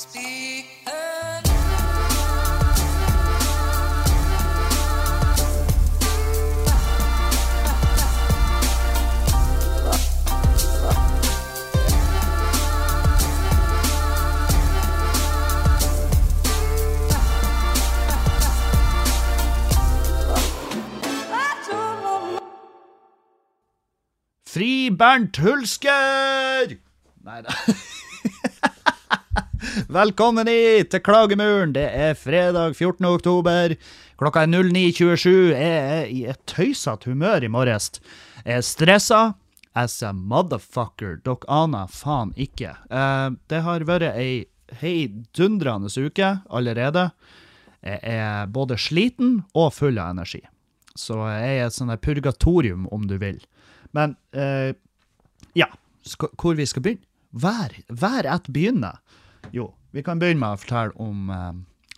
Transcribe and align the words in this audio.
Speak 0.00 0.64
early. 0.86 1.50
Fri 24.46 24.88
Bernt 24.88 25.36
Hulsker! 25.36 26.78
Nei 27.22 27.42
da. 27.42 27.50
Velkommen 29.70 30.48
hit 30.50 30.88
til 30.90 31.02
Klagemuren. 31.04 31.70
Det 31.76 31.84
er 31.94 32.16
fredag 32.18 32.72
14. 32.74 33.06
oktober. 33.06 33.76
Klokka 34.18 34.42
er 34.42 34.50
09.27. 34.50 35.28
Jeg 35.54 35.76
er 35.90 36.08
i 36.10 36.24
et 36.32 36.40
tøysete 36.50 37.06
humør 37.06 37.44
i 37.46 37.50
morges. 37.52 38.00
Jeg 38.42 38.56
er 38.58 38.66
stressa 38.66 39.20
as 39.78 39.94
a 40.02 40.10
motherfucker. 40.16 41.20
Dere 41.22 41.46
aner 41.46 41.92
faen 41.92 42.32
ikke. 42.34 42.72
Eh, 42.90 43.28
det 43.52 43.60
har 43.66 43.86
vært 43.86 44.08
ei 44.10 44.48
heidundrende 44.80 45.92
uke 46.02 46.32
allerede. 46.50 47.10
Jeg 47.86 48.00
er 48.02 48.50
både 48.50 48.78
sliten 48.80 49.44
og 49.54 49.70
full 49.76 50.02
av 50.02 50.16
energi. 50.16 50.42
Så 50.98 51.20
jeg 51.30 51.60
er 51.60 51.68
et 51.68 51.78
sånt 51.78 52.02
purgatorium, 52.02 52.88
om 52.90 53.06
du 53.06 53.20
vil. 53.22 53.38
Men 53.94 54.18
eh, 54.34 54.74
ja, 55.54 55.70
Sk 56.02 56.26
hvor 56.40 56.58
vi 56.58 56.66
skal 56.66 56.82
begynne? 56.82 57.06
Hver, 57.30 57.76
hver 57.86 58.26
ett 58.26 58.48
begynner. 58.50 58.98
Jo, 59.54 59.70
vi 59.90 60.04
kan 60.06 60.20
begynne 60.20 60.42
med 60.42 60.54
å 60.56 60.60
fortelle 60.60 60.94
om 61.02 61.30
eh, 61.34 61.50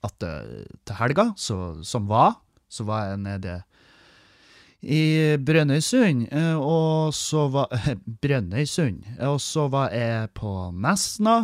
at 0.07 0.27
eh, 0.27 0.65
til 0.87 0.99
helga, 0.99 1.31
så, 1.37 1.59
som 1.87 2.09
var, 2.11 2.39
så 2.73 2.87
var 2.89 3.11
jeg 3.11 3.23
nede 3.27 3.59
i 4.83 5.37
Brønnøysund, 5.39 6.27
eh, 6.35 6.57
og 6.59 7.15
så 7.15 7.47
var 7.53 7.71
Brønnøysund. 8.23 9.05
Og 9.29 9.39
så 9.43 9.69
var 9.71 9.93
jeg 9.95 10.33
på 10.39 10.55
Nesna, 10.75 11.37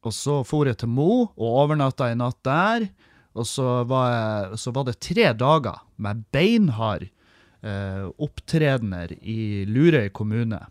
og 0.00 0.16
så 0.16 0.40
for 0.48 0.68
jeg 0.68 0.80
til 0.80 0.92
Mo 0.92 1.12
og 1.28 1.46
overnatta 1.64 2.10
en 2.10 2.22
natt 2.24 2.40
der. 2.46 2.88
Og 3.36 3.46
så 3.46 3.82
var, 3.88 4.10
jeg, 4.10 4.60
så 4.60 4.72
var 4.74 4.88
det 4.88 4.98
tre 5.00 5.30
dager 5.38 5.82
med 6.02 6.24
beinhard 6.34 7.06
eh, 7.06 8.06
opptredener 8.18 9.12
i 9.20 9.64
Lurøy 9.68 10.10
kommune. 10.12 10.64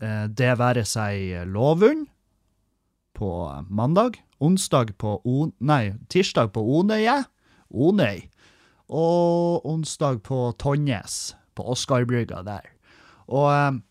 Eh, 0.00 0.26
det 0.30 0.52
være 0.60 0.84
seg 0.86 1.48
Lovund 1.50 2.06
på 3.16 3.30
mandag, 3.68 4.20
onsdag 4.38 4.92
på 5.00 5.16
o 5.24 5.48
nei, 5.58 5.96
tirsdag 6.12 6.52
på 6.54 6.62
Onøye, 6.78 7.22
Onøy, 7.72 8.26
og 8.92 9.66
onsdag 9.66 10.22
på 10.26 10.52
Tonjes, 10.60 11.34
på 11.56 11.66
Oscarbrygga 11.72 12.44
der. 12.46 12.70
Og 13.26 13.48
eh, 13.50 13.82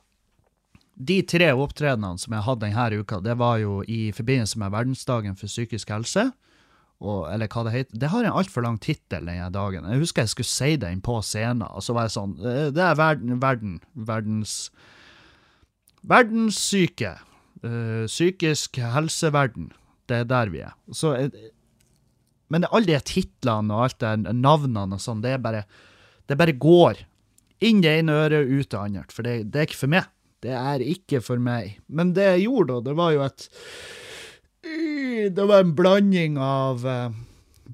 de 0.96 1.20
tre 1.28 1.52
opptredenene 1.52 2.22
som 2.22 2.38
jeg 2.38 2.46
hadde 2.46 2.70
denne 2.70 3.02
uka, 3.02 3.20
det 3.20 3.36
var 3.42 3.60
jo 3.60 3.82
i 3.84 4.12
forbindelse 4.16 4.60
med 4.62 4.72
verdensdagen 4.72 5.36
for 5.36 5.52
psykisk 5.52 5.92
helse. 5.92 6.30
Og, 7.04 7.26
eller 7.28 7.50
hva 7.52 7.66
det 7.68 7.74
heter. 7.74 7.98
Det 8.00 8.10
har 8.14 8.24
en 8.24 8.38
altfor 8.40 8.64
lang 8.64 8.78
tittel 8.80 9.28
denne 9.28 9.50
dagen. 9.52 9.84
Jeg 9.92 10.00
husker 10.00 10.24
jeg 10.24 10.32
skulle 10.32 10.48
si 10.48 10.78
den 10.80 11.02
på 11.04 11.18
scenen, 11.28 11.66
og 11.68 11.84
så 11.84 11.94
var 11.98 12.08
jeg 12.08 12.16
sånn 12.16 12.38
eh, 12.40 12.70
Det 12.72 12.84
er 12.86 13.00
verden, 13.00 13.40
verden 13.42 13.80
verdens 13.94 14.70
Verdenssyke. 16.06 17.16
Uh, 17.66 18.06
psykisk 18.06 18.78
helseverden. 18.78 19.72
Det 20.06 20.22
er 20.22 20.30
der 20.30 20.52
vi 20.54 20.62
er. 20.62 20.76
Så, 20.94 21.16
eh, 21.18 21.50
men 22.54 22.68
alle 22.70 22.94
de 22.94 23.00
titlene 23.02 23.74
og 23.74 23.88
alt 23.88 24.00
det 24.04 24.36
navnene 24.38 25.00
og 25.00 25.02
sånn, 25.02 25.24
det 25.26 25.40
Det 26.28 26.38
bare 26.38 26.54
går. 26.54 27.06
Inn 27.62 27.82
det 27.82 28.00
ene 28.00 28.12
øret, 28.12 28.46
ut 28.46 28.70
det 28.70 28.78
andre. 28.78 29.06
For 29.10 29.24
det, 29.24 29.52
det 29.52 29.60
er 29.60 29.66
ikke 29.66 29.82
for 29.82 29.94
meg. 29.94 30.06
Det 30.42 30.54
er 30.54 30.80
ikke 30.80 31.22
for 31.22 31.42
meg. 31.42 31.80
Men 31.88 32.14
det 32.14 32.24
jeg 32.24 32.46
gjorde 32.46 32.74
da, 32.74 32.82
det 32.90 32.96
var 32.98 33.14
jo 33.16 33.24
et 33.26 33.50
Det 35.36 35.46
var 35.46 35.62
en 35.62 35.76
blanding 35.76 36.38
av 36.38 36.86
eh, 36.86 37.10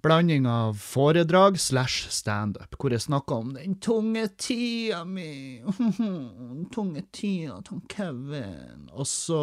Blanding 0.02 0.48
av 0.50 0.80
foredrag 0.82 1.60
slash 1.62 2.10
standup, 2.10 2.74
hvor 2.80 2.94
jeg 2.94 3.04
snakka 3.04 3.38
om 3.38 3.52
den 3.54 3.76
tunge 3.84 4.28
tida 4.42 5.04
mi. 5.06 5.62
Den 5.98 6.66
tunge 6.74 7.04
tida 7.14 7.60
til 7.68 7.84
Kevin. 7.92 8.88
Og 8.92 9.06
så 9.08 9.42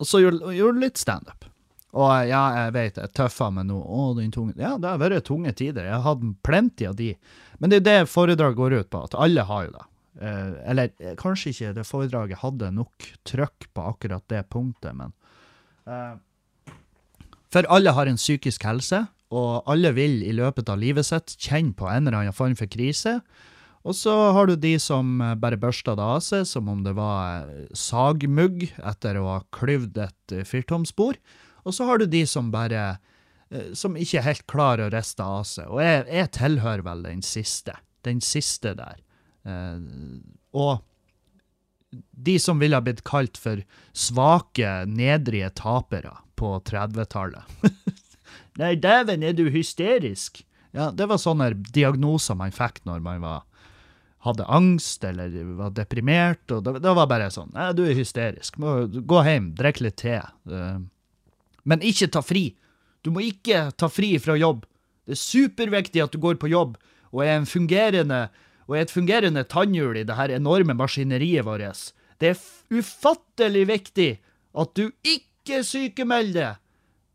Og 0.00 0.08
så 0.08 0.20
gjorde 0.20 0.52
jeg 0.56 0.76
litt 0.80 1.00
standup. 1.00 1.48
Og 1.90 2.10
ja, 2.28 2.42
jeg 2.54 2.74
vet, 2.76 2.98
jeg 3.02 3.14
tøffa 3.18 3.48
meg 3.50 3.66
nå. 3.66 3.80
Å, 3.80 4.10
den 4.18 4.30
tunge 4.34 4.54
Ja, 4.60 4.76
det 4.78 4.92
har 4.92 5.00
vært 5.02 5.26
tunge 5.26 5.52
tider. 5.56 5.88
Jeg 5.88 5.96
har 5.96 6.06
hatt 6.06 6.26
plenty 6.46 6.86
av 6.86 6.98
de. 7.00 7.14
Men 7.58 7.72
det 7.72 7.80
er 7.80 7.88
det 7.88 8.10
foredrag 8.12 8.54
går 8.56 8.76
ut 8.78 8.90
på, 8.92 9.02
at 9.08 9.16
alle 9.18 9.44
har 9.48 9.66
jo 9.66 9.72
det. 9.74 9.86
Eh, 10.20 10.70
eller 10.70 10.90
eh, 10.98 11.14
kanskje 11.18 11.52
ikke 11.54 11.74
det 11.78 11.86
foredraget 11.88 12.42
hadde 12.42 12.70
nok 12.76 13.06
trøkk 13.28 13.70
på 13.74 13.84
akkurat 13.92 14.24
det 14.28 14.42
punktet, 14.52 14.92
men 14.96 15.14
eh, 15.86 16.16
For 17.50 17.66
alle 17.72 17.94
har 17.96 18.06
en 18.06 18.20
psykisk 18.20 18.64
helse, 18.66 19.04
og 19.30 19.66
alle 19.70 19.92
vil 19.94 20.20
i 20.26 20.34
løpet 20.34 20.70
av 20.70 20.80
livet 20.80 21.06
sitt 21.06 21.36
kjenne 21.38 21.74
på 21.78 21.86
en 21.90 22.06
eller 22.06 22.18
annen 22.20 22.36
form 22.36 22.56
for 22.58 22.70
krise. 22.70 23.18
Og 23.86 23.96
så 23.96 24.12
har 24.36 24.50
du 24.50 24.56
de 24.60 24.74
som 24.82 25.20
eh, 25.24 25.36
bare 25.40 25.58
børster 25.60 25.96
det 25.96 26.04
av 26.04 26.18
seg, 26.24 26.44
som 26.48 26.68
om 26.68 26.82
det 26.84 26.92
var 26.98 27.46
eh, 27.48 27.70
sagmugg 27.72 28.66
etter 28.76 29.16
å 29.16 29.28
ha 29.28 29.38
klyvd 29.56 30.02
et 30.04 30.34
fyrtomspor. 30.48 31.16
Og 31.64 31.76
så 31.76 31.86
har 31.88 32.00
du 32.00 32.06
de 32.10 32.24
som 32.28 32.50
bare 32.52 32.82
eh, 33.50 33.72
Som 33.76 33.96
ikke 33.96 34.24
helt 34.24 34.44
klarer 34.50 34.88
å 34.88 34.92
riste 34.92 35.24
av 35.24 35.46
seg. 35.48 35.70
Og 35.72 35.80
jeg, 35.84 36.04
jeg 36.12 36.32
tilhører 36.36 36.84
vel 36.86 37.06
den 37.08 37.24
siste. 37.24 37.78
Den 38.04 38.20
siste 38.24 38.74
der. 38.76 39.00
Eh, 39.48 39.80
og 40.52 40.84
de 41.90 42.38
som 42.38 42.58
ville 42.58 42.76
ha 42.76 42.84
blitt 42.84 43.02
kalt 43.04 43.38
for 43.40 43.62
svake, 43.96 44.84
nedrige 44.86 45.50
tapere 45.58 46.14
på 46.38 46.54
30-tallet. 46.68 47.42
Nei, 48.60 48.74
dæven, 48.80 49.24
er 49.26 49.34
du 49.36 49.48
hysterisk? 49.50 50.42
Ja, 50.76 50.90
det 50.94 51.08
var 51.10 51.18
sånne 51.18 51.50
diagnoser 51.74 52.38
man 52.38 52.54
fikk 52.54 52.82
når 52.86 53.02
man 53.02 53.22
var, 53.24 53.42
hadde 54.26 54.46
angst 54.46 55.04
eller 55.06 55.34
var 55.58 55.74
deprimert. 55.74 56.44
og 56.50 56.64
Det, 56.66 56.76
det 56.84 56.94
var 56.96 57.10
bare 57.10 57.30
sånn 57.34 57.50
Nei, 57.56 57.70
du 57.74 57.84
er 57.88 57.98
hysterisk. 57.98 58.58
Må, 58.62 58.84
gå 58.86 59.22
hjem, 59.26 59.52
drikk 59.58 59.82
litt 59.82 59.98
te. 60.02 60.20
Eh, 60.20 60.78
men 61.64 61.86
ikke 61.86 62.10
ta 62.14 62.22
fri. 62.24 62.50
Du 63.02 63.10
må 63.14 63.24
ikke 63.24 63.70
ta 63.80 63.88
fri 63.90 64.14
fra 64.22 64.36
jobb. 64.38 64.66
Det 65.08 65.16
er 65.16 65.22
superviktig 65.24 66.04
at 66.04 66.14
du 66.14 66.20
går 66.22 66.38
på 66.40 66.52
jobb 66.52 66.78
og 67.10 67.24
er, 67.24 67.34
en 67.40 67.48
fungerende, 67.48 68.28
og 68.70 68.76
er 68.78 68.86
et 68.86 68.94
fungerende 68.94 69.42
tannhjul 69.50 69.98
i 69.98 70.06
det 70.06 70.14
her 70.14 70.30
enorme 70.30 70.76
maskineriet 70.78 71.42
vårt. 71.44 71.90
Det 72.22 72.32
er 72.32 72.42
ufattelig 72.70 73.66
viktig 73.66 74.10
at 74.54 74.74
du 74.78 74.92
ikke 75.02 75.64
sykemelder 75.66 76.52
deg. 76.52 76.60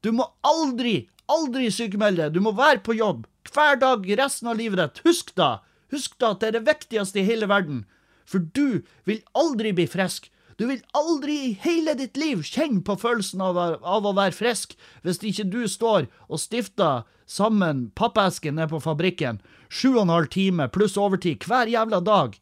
Du 0.04 0.12
må 0.14 0.28
aldri, 0.46 1.08
aldri 1.32 1.72
sykemelde. 1.74 2.28
Du 2.30 2.42
må 2.44 2.52
være 2.54 2.84
på 2.86 2.94
jobb 2.94 3.24
hver 3.50 3.80
dag 3.82 4.04
resten 4.20 4.52
av 4.52 4.60
livet 4.60 4.82
ditt. 4.82 5.02
Husk 5.08 5.32
da! 5.40 5.64
Husk 5.94 6.20
da 6.20 6.34
at 6.36 6.44
det 6.44 6.50
er 6.50 6.58
det 6.60 6.68
viktigste 6.68 7.22
i 7.22 7.26
hele 7.26 7.48
verden. 7.50 7.86
For 8.28 8.44
du 8.44 8.84
vil 9.08 9.24
aldri 9.38 9.72
bli 9.74 9.88
frisk. 9.90 10.28
Du 10.60 10.68
vil 10.70 10.84
aldri 10.96 11.36
i 11.48 11.56
hele 11.64 11.96
ditt 11.98 12.20
liv 12.20 12.44
kjenne 12.46 12.84
på 12.86 12.98
følelsen 13.00 13.42
av, 13.44 13.58
av 13.58 14.06
å 14.06 14.14
være 14.16 14.36
frisk 14.36 14.76
hvis 15.04 15.20
ikke 15.24 15.48
du 15.52 15.64
står 15.72 16.08
og 16.30 16.40
stifter 16.40 17.04
sammen 17.28 17.90
pappesken 17.98 18.56
nede 18.56 18.72
på 18.72 18.84
fabrikken 18.84 19.42
sju 19.76 19.96
og 19.96 20.06
en 20.06 20.14
halv 20.14 20.32
time 20.32 20.70
pluss 20.72 20.96
overtid 20.98 21.44
hver 21.50 21.68
jævla 21.72 22.00
dag. 22.06 22.38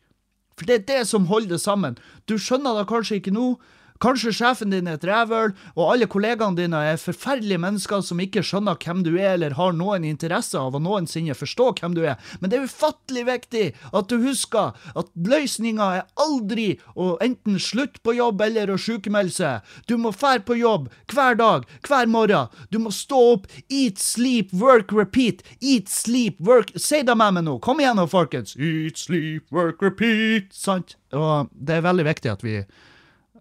For 0.57 0.69
det 0.69 0.75
er 0.75 0.89
det 0.89 1.07
som 1.09 1.25
holder 1.31 1.55
det 1.55 1.63
sammen. 1.63 1.97
Du 2.29 2.37
skjønner 2.37 2.77
det 2.77 2.89
kanskje 2.91 3.17
ikke 3.19 3.33
nå. 3.33 3.55
Kanskje 4.01 4.33
sjefen 4.35 4.73
din 4.73 4.87
er 4.89 4.97
et 4.97 5.05
rævøl, 5.07 5.53
og 5.77 5.91
alle 5.93 6.07
kollegaene 6.11 6.57
dine 6.57 6.79
er 6.93 6.99
forferdelige 7.01 7.61
mennesker 7.61 8.01
som 8.05 8.21
ikke 8.23 8.43
skjønner 8.45 8.79
hvem 8.79 9.03
du 9.05 9.13
er, 9.15 9.35
eller 9.35 9.55
har 9.57 9.75
noen 9.77 10.07
interesse 10.07 10.59
av 10.59 10.75
å 10.75 10.81
noensinne 10.83 11.35
forstå 11.37 11.69
hvem 11.79 11.97
du 11.97 12.03
er. 12.07 12.17
Men 12.41 12.51
det 12.51 12.59
er 12.59 12.67
ufattelig 12.67 13.25
viktig 13.29 13.65
at 13.93 14.09
du 14.09 14.17
husker 14.25 14.73
at 14.73 15.11
løsninga 15.15 15.89
er 15.99 16.07
aldri 16.19 16.67
å 16.95 17.13
enten 17.23 17.59
slutte 17.61 18.01
på 18.03 18.17
jobb 18.17 18.41
eller 18.43 18.73
å 18.73 18.79
sjukemelde 18.79 19.35
seg. 19.37 19.75
Du 19.87 19.95
må 20.01 20.13
fære 20.15 20.43
på 20.47 20.57
jobb 20.59 20.89
hver 21.13 21.37
dag, 21.39 21.67
hver 21.87 22.09
morgen. 22.09 22.51
Du 22.73 22.79
må 22.83 22.91
stå 22.93 23.21
opp, 23.35 23.47
eat, 23.69 24.01
sleep, 24.01 24.53
work, 24.53 24.91
repeat. 24.95 25.43
Eat, 25.61 25.91
sleep, 25.91 26.39
work 26.43 26.73
Si 26.79 27.01
det 27.05 27.15
med 27.17 27.37
meg 27.37 27.45
nå. 27.45 27.57
Kom 27.63 27.79
igjen 27.81 27.97
nå, 27.97 28.07
folkens. 28.11 28.57
Eat, 28.57 28.99
sleep, 28.99 29.47
work, 29.53 29.81
repeat. 29.83 30.51
Sant? 30.55 30.97
Og 31.13 31.49
det 31.53 31.77
er 31.77 31.85
veldig 31.85 32.05
viktig 32.07 32.33
at 32.33 32.43
vi 32.45 32.57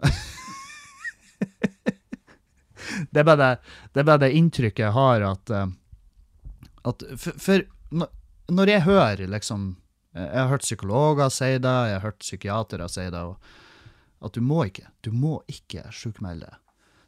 det 3.13 3.23
er 3.23 3.29
bare 3.29 3.39
det, 3.43 3.53
det, 3.93 4.01
er 4.03 4.09
bare 4.09 4.23
det 4.25 4.33
inntrykket 4.39 4.87
jeg 4.87 4.97
har 4.97 5.27
at, 5.33 5.51
eh, 5.51 5.67
at 6.91 7.05
For, 7.17 7.39
for 7.39 7.65
når- 7.93 8.69
jeg 8.73 8.83
hører 8.83 9.27
liksom 9.29 9.77
eh, 10.15 10.25
Jeg 10.27 10.41
har 10.41 10.49
hørt 10.49 10.67
psykologer 10.67 11.31
si 11.31 11.53
det, 11.59 11.77
jeg 11.91 11.99
har 11.99 12.07
hørt 12.07 12.19
psykiatere 12.19 12.89
si 12.89 13.09
det, 13.11 13.23
at 14.23 14.33
du 14.33 14.41
må 14.41 14.65
ikke, 14.67 14.89
du 15.03 15.11
må 15.13 15.43
ikke 15.49 15.87
sjukmelde 15.91 16.53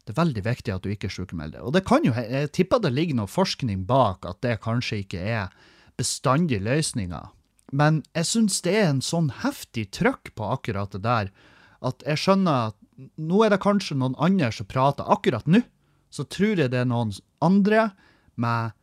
det 0.05 0.13
er 0.13 0.21
veldig 0.21 0.43
viktig 0.45 0.73
at 0.75 0.85
du 0.85 0.91
ikke 0.93 1.09
sjukmelder. 1.09 1.63
Og 1.65 1.73
det 1.73 1.85
kan 1.89 2.05
jo, 2.05 2.13
jeg 2.13 2.51
tipper 2.53 2.83
det 2.85 2.93
ligger 2.93 3.17
noe 3.23 3.31
forskning 3.31 3.87
bak 3.89 4.27
at 4.29 4.43
det 4.45 4.59
kanskje 4.61 5.01
ikke 5.01 5.23
er 5.25 5.55
bestandig 5.97 6.61
løsninger. 6.61 7.31
Men 7.73 8.03
jeg 8.13 8.29
syns 8.29 8.61
det 8.67 8.75
er 8.83 8.91
en 8.91 9.01
sånn 9.05 9.31
heftig 9.41 9.89
trøkk 9.97 10.35
på 10.37 10.51
akkurat 10.59 10.93
det 10.93 11.01
der, 11.07 11.31
at 11.85 12.05
jeg 12.07 12.21
skjønner 12.21 12.69
at 12.69 12.77
nå 13.17 13.41
er 13.47 13.55
det 13.55 13.63
kanskje 13.65 13.97
noen 13.99 14.15
andre 14.23 14.51
som 14.55 14.69
prater. 14.69 15.09
Akkurat 15.11 15.49
nå 15.49 15.63
så 16.15 16.27
tror 16.31 16.63
jeg 16.63 16.71
det 16.71 16.85
er 16.85 16.89
noen 16.89 17.11
andre 17.43 17.89
med 18.39 18.75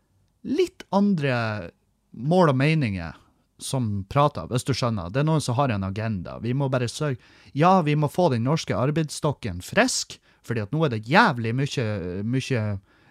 litt 0.47 0.83
andre 0.91 1.71
mål 2.11 2.51
og 2.51 2.59
meninger 2.59 3.17
som 3.61 4.03
prater, 4.09 4.49
hvis 4.49 4.65
du 4.65 4.73
skjønner. 4.73 5.11
Det 5.13 5.21
er 5.21 5.27
noen 5.29 5.43
som 5.43 5.55
har 5.59 5.71
en 5.71 5.85
agenda. 5.85 6.39
Vi 6.41 6.53
må 6.57 6.69
bare 6.73 6.89
sørge 6.89 7.21
Ja, 7.53 7.81
vi 7.85 7.95
må 7.95 8.09
få 8.09 8.29
den 8.33 8.47
norske 8.47 8.75
arbeidsstokken 8.75 9.61
frisk, 9.63 10.17
fordi 10.41 10.63
at 10.63 10.73
nå 10.73 10.81
er 10.85 10.95
det 10.95 11.05
jævlig 11.09 11.53
mye, 11.55 11.85
mye 12.25 12.63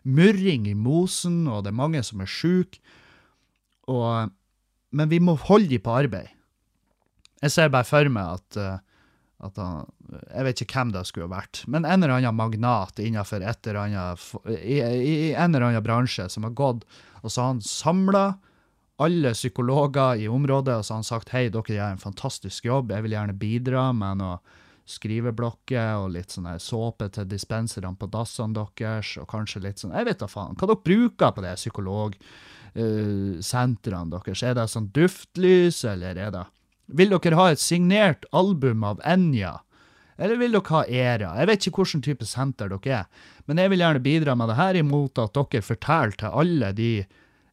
murring 0.03 0.67
i 0.67 0.75
mosen, 0.75 1.45
og 1.47 1.65
det 1.65 1.71
er 1.71 1.79
mange 1.79 2.03
som 2.05 2.23
er 2.25 2.31
sjuke. 2.31 2.81
Men 3.87 5.11
vi 5.11 5.21
må 5.23 5.37
holde 5.39 5.71
dem 5.71 5.85
på 5.85 5.95
arbeid. 6.03 6.35
Jeg 7.41 7.55
ser 7.55 7.73
bare 7.73 7.89
for 7.89 8.11
meg 8.13 8.41
at, 8.41 8.57
eh, 8.61 8.79
han, 9.41 9.89
Jeg 10.31 10.45
vet 10.47 10.63
ikke 10.65 10.79
hvem 10.79 10.93
det 10.95 11.07
skulle 11.09 11.33
vært, 11.33 11.65
men 11.67 11.87
en 11.89 12.03
eller 12.03 12.19
annen 12.19 12.37
magnat 12.37 13.01
innenfor 13.01 13.41
et 13.41 13.67
eller 13.67 13.81
annet, 13.87 14.21
i, 14.61 14.81
i, 14.81 15.33
en 15.33 15.55
eller 15.55 15.71
annen 15.71 15.85
bransje 15.85 16.29
som 16.29 16.45
har 16.47 16.55
gått, 16.57 16.81
og 17.23 17.31
så 17.31 17.43
har 17.43 17.49
han 17.55 17.65
samla 17.65 18.25
alle 19.01 19.33
psykologer 19.33 20.21
i 20.21 20.29
området, 20.29 20.77
og 20.77 20.85
så 20.85 20.93
har 20.93 20.99
han 21.01 21.09
sagt 21.09 21.33
hei, 21.33 21.49
dere 21.53 21.73
gjør 21.73 21.95
en 21.95 22.03
fantastisk 22.03 22.65
jobb, 22.69 22.93
jeg 22.93 23.03
vil 23.07 23.17
gjerne 23.17 23.41
bidra 23.41 23.93
med 23.97 24.13
noe 24.21 24.37
skriveblokker 24.91 26.03
og 26.03 26.09
litt 26.17 26.31
sånn 26.35 26.49
såpe 26.61 27.07
til 27.15 27.29
dispenserne 27.31 27.97
på 27.97 28.07
dassene 28.11 28.55
deres, 28.57 29.09
og 29.21 29.27
kanskje 29.31 29.63
litt 29.65 29.79
sånn, 29.81 29.97
jeg 29.97 30.07
vet 30.09 30.21
da 30.21 30.29
faen, 30.29 30.57
hva 30.59 30.67
dere 30.67 30.85
bruker 30.85 31.31
på 31.37 31.41
det 31.45 31.55
psykologsentrene 31.61 34.11
deres? 34.17 34.41
Er 34.43 34.55
det 34.59 34.73
sånn 34.73 34.93
duftlys, 34.97 35.79
eller 35.89 36.13
er 36.19 36.31
det 36.35 36.45
Vil 36.97 37.13
dere 37.15 37.39
ha 37.39 37.51
et 37.53 37.63
signert 37.63 38.27
album 38.37 38.85
av 38.87 39.01
Enja? 39.07 39.61
Eller 40.21 40.37
vil 40.37 40.53
dere 40.53 40.75
ha 40.75 40.83
ERA? 40.85 41.33
Jeg 41.41 41.49
vet 41.49 41.67
ikke 41.67 41.83
hvilken 41.85 42.05
type 42.05 42.29
senter 42.29 42.71
dere 42.73 43.03
er, 43.03 43.29
men 43.49 43.61
jeg 43.63 43.73
vil 43.73 43.85
gjerne 43.85 44.05
bidra 44.05 44.37
med 44.37 44.51
det 44.53 44.59
her 44.59 44.79
imot 44.81 45.21
at 45.23 45.37
dere 45.37 45.65
forteller 45.65 46.17
til 46.21 46.41
alle 46.43 46.73
de, 46.77 46.91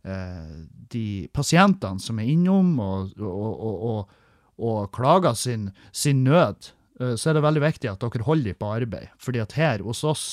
eh, 0.04 0.56
de 0.92 1.08
pasientene 1.34 2.04
som 2.04 2.20
er 2.20 2.32
innom 2.34 2.74
og, 2.84 3.14
og, 3.22 3.62
og, 3.92 4.18
og, 4.58 4.82
klager 4.96 5.38
sin, 5.40 5.70
sin 5.96 6.26
nød, 6.28 6.74
eh, 7.00 7.16
så 7.16 7.32
er 7.32 7.40
det 7.40 7.46
veldig 7.48 7.64
viktig 7.64 7.94
at 7.94 8.04
dere 8.04 8.28
holder 8.28 8.52
dem 8.52 8.60
på 8.60 8.74
arbeid. 8.82 9.16
Fordi 9.18 9.44
at 9.46 9.56
her 9.56 9.86
hos 9.88 10.04
oss, 10.04 10.28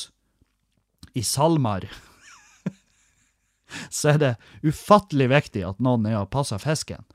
i 1.15 1.23
SalMar, 1.23 1.85
så 3.95 4.17
er 4.17 4.19
det 4.19 4.37
ufattelig 4.67 5.29
viktig 5.31 5.63
at 5.69 5.79
noen 5.79 6.09
er 6.11 6.25
og 6.25 6.33
passer 6.35 6.59
fisken. 6.59 7.07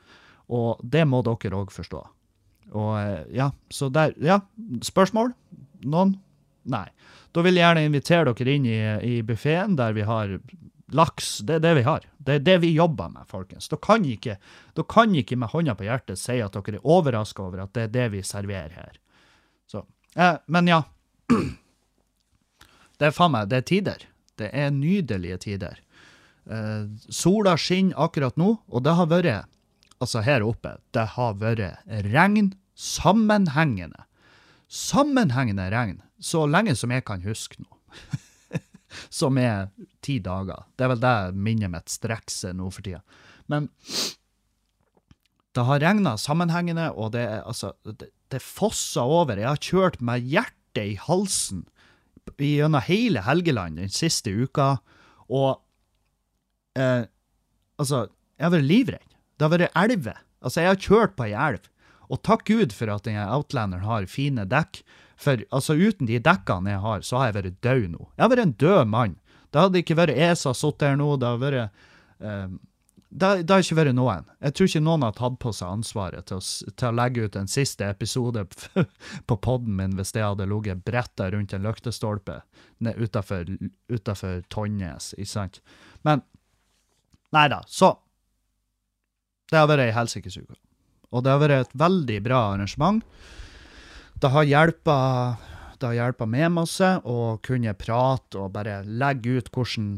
Og 0.49 0.79
det 0.83 1.05
må 1.07 1.21
dere 1.25 1.59
òg 1.59 1.73
forstå. 1.73 2.01
Og 2.77 2.91
eh, 2.99 3.21
ja, 3.37 3.51
så 3.69 3.89
der 3.93 4.15
Ja, 4.21 4.41
spørsmål? 4.85 5.33
Noen? 5.85 6.17
Nei. 6.69 6.87
Da 7.33 7.43
vil 7.45 7.57
jeg 7.57 7.63
gjerne 7.65 7.85
invitere 7.87 8.33
dere 8.33 8.55
inn 8.57 8.65
i, 8.67 8.79
i 9.05 9.21
buffeen 9.25 9.77
der 9.79 9.93
vi 9.97 10.05
har 10.05 10.39
laks. 10.93 11.39
Det 11.45 11.59
er 11.59 11.63
det 11.63 11.75
vi 11.79 11.85
har. 11.85 12.05
Det 12.17 12.39
er 12.39 12.45
det 12.45 12.57
vi 12.65 12.73
jobber 12.73 13.09
med, 13.13 13.27
folkens. 13.29 13.69
Da 13.71 13.77
kan 13.81 14.05
ikke, 14.05 14.37
da 14.77 14.85
kan 14.89 15.13
ikke 15.15 15.37
med 15.39 15.53
hånda 15.53 15.75
på 15.77 15.85
hjertet 15.87 16.19
si 16.21 16.39
at 16.41 16.57
dere 16.57 16.79
er 16.79 16.87
overraska 16.87 17.45
over 17.45 17.63
at 17.65 17.73
det 17.77 17.87
er 17.87 17.93
det 17.95 18.07
vi 18.17 18.23
serverer 18.25 18.73
her. 18.75 18.97
Så, 19.69 19.85
eh, 20.15 20.37
men 20.47 20.71
ja. 20.71 20.83
Det 22.99 23.07
er 23.07 23.13
faen 23.15 23.31
meg, 23.31 23.47
det 23.47 23.61
er 23.61 23.67
tider. 23.69 24.01
Det 24.35 24.49
er 24.51 24.73
nydelige 24.75 25.37
tider. 25.45 25.77
Eh, 26.51 26.89
sola 27.13 27.53
skinner 27.55 27.95
akkurat 27.95 28.35
nå, 28.35 28.57
og 28.67 28.83
det 28.83 28.95
har 28.97 29.07
vært 29.07 29.47
altså 29.99 30.23
her 30.25 30.45
oppe, 30.47 30.77
det 30.95 31.05
har 31.15 31.37
vært 31.41 31.81
regn 32.09 32.53
sammenhengende. 32.79 34.05
Sammenhengende 34.69 35.67
regn, 35.73 35.99
så 36.21 36.45
lenge 36.47 36.75
som 36.77 36.93
jeg 36.93 37.05
kan 37.07 37.23
huske 37.25 37.59
nå. 37.61 37.69
som 39.19 39.37
er 39.41 39.69
ti 40.05 40.19
dager. 40.23 40.65
Det 40.77 40.85
er 40.85 40.93
vel 40.93 41.03
det 41.03 41.15
minnet 41.35 41.73
mitt 41.73 41.91
strekker 41.91 42.33
seg 42.33 42.57
nå 42.57 42.69
for 42.73 42.85
tida. 42.85 43.01
Men 43.49 43.67
det 45.57 45.65
har 45.65 45.81
regna 45.81 46.15
sammenhengende, 46.21 46.91
og 46.93 47.11
det, 47.15 47.25
er, 47.25 47.43
altså, 47.43 47.73
det, 47.83 48.11
det 48.31 48.41
fosser 48.45 49.09
over. 49.09 49.39
Jeg 49.41 49.49
har 49.49 49.63
kjørt 49.65 49.99
med 50.05 50.25
hjertet 50.29 50.93
i 50.93 50.95
halsen 51.01 51.65
gjennom 52.37 52.83
hele 52.85 53.23
Helgeland 53.25 53.79
den 53.81 53.89
siste 53.91 54.29
uka, 54.29 54.75
og 55.33 55.57
eh, 56.77 57.09
altså, 57.81 58.05
jeg 58.37 58.45
har 58.45 58.53
vært 58.53 58.69
livredd. 58.69 59.08
Det 59.39 59.47
har 59.47 59.53
vært 59.55 59.77
elver. 59.79 60.19
Altså, 60.43 60.61
jeg 60.61 60.73
har 60.73 60.81
kjørt 60.83 61.15
på 61.15 61.27
ei 61.29 61.35
elv. 61.47 61.67
Og 62.09 62.21
takk 62.25 62.43
Gud 62.49 62.73
for 62.75 62.91
at 62.91 63.05
denne 63.07 63.27
Outlanderen 63.31 63.87
har 63.87 64.07
fine 64.11 64.43
dekk. 64.49 64.81
For 65.19 65.43
altså, 65.55 65.75
uten 65.79 66.09
de 66.09 66.19
dekkene 66.23 66.75
jeg 66.75 66.83
har, 66.83 67.03
så 67.07 67.19
har 67.19 67.29
jeg 67.29 67.37
vært 67.39 67.59
død 67.65 67.85
nå. 67.93 68.07
Jeg 68.15 68.23
har 68.23 68.33
vært 68.33 68.45
en 68.45 68.57
død 68.63 68.89
mann. 68.91 69.19
Det 69.49 69.63
hadde 69.63 69.81
ikke 69.81 69.97
vært 69.99 70.17
ESA 70.17 70.53
sittet 70.57 70.91
her 70.91 70.99
nå. 70.99 71.13
Det 71.19 71.29
har 71.29 71.39
vært 71.41 71.79
um, 72.19 72.59
det, 73.09 73.29
det 73.43 73.53
har 73.55 73.63
ikke 73.63 73.79
vært 73.79 73.95
noen. 73.97 74.27
Jeg 74.43 74.55
tror 74.55 74.69
ikke 74.69 74.83
noen 74.85 75.03
har 75.07 75.15
tatt 75.17 75.37
på 75.41 75.53
seg 75.55 75.79
ansvaret 75.79 76.27
til 76.29 76.37
å, 76.37 76.73
til 76.77 76.89
å 76.91 76.97
legge 76.99 77.25
ut 77.25 77.37
en 77.39 77.49
siste 77.49 77.87
episode 77.89 78.43
på 79.29 79.37
podden 79.41 79.79
min 79.79 79.95
hvis 79.97 80.13
det 80.13 80.25
hadde 80.25 80.45
ligget 80.49 80.83
bretta 80.85 81.31
rundt 81.33 81.55
en 81.57 81.65
løktestolpe 81.65 82.41
utafor 82.79 84.43
Tonnes, 84.53 85.13
ikke 85.17 85.31
sant? 85.31 85.63
Men 86.07 86.21
Nei 87.29 87.43
da, 87.51 87.59
så 87.69 87.91
Det 89.49 89.57
har 89.57 89.69
vært 89.69 89.87
ei 89.87 89.93
helsikes 89.95 90.37
uke. 90.37 90.57
Og 91.09 91.23
det 91.25 91.31
har 91.33 91.41
vært 91.41 91.63
et 91.65 91.77
veldig 91.81 92.19
bra 92.25 92.41
arrangement. 92.53 93.01
Det 94.21 94.29
har 94.33 94.45
hjulpet 94.45 96.27
meg 96.29 96.51
masse 96.53 96.89
å 97.07 97.37
kunne 97.45 97.73
prate 97.79 98.37
og 98.37 98.51
bare 98.53 98.81
legge 98.85 99.39
ut 99.39 99.49
hvordan 99.55 99.89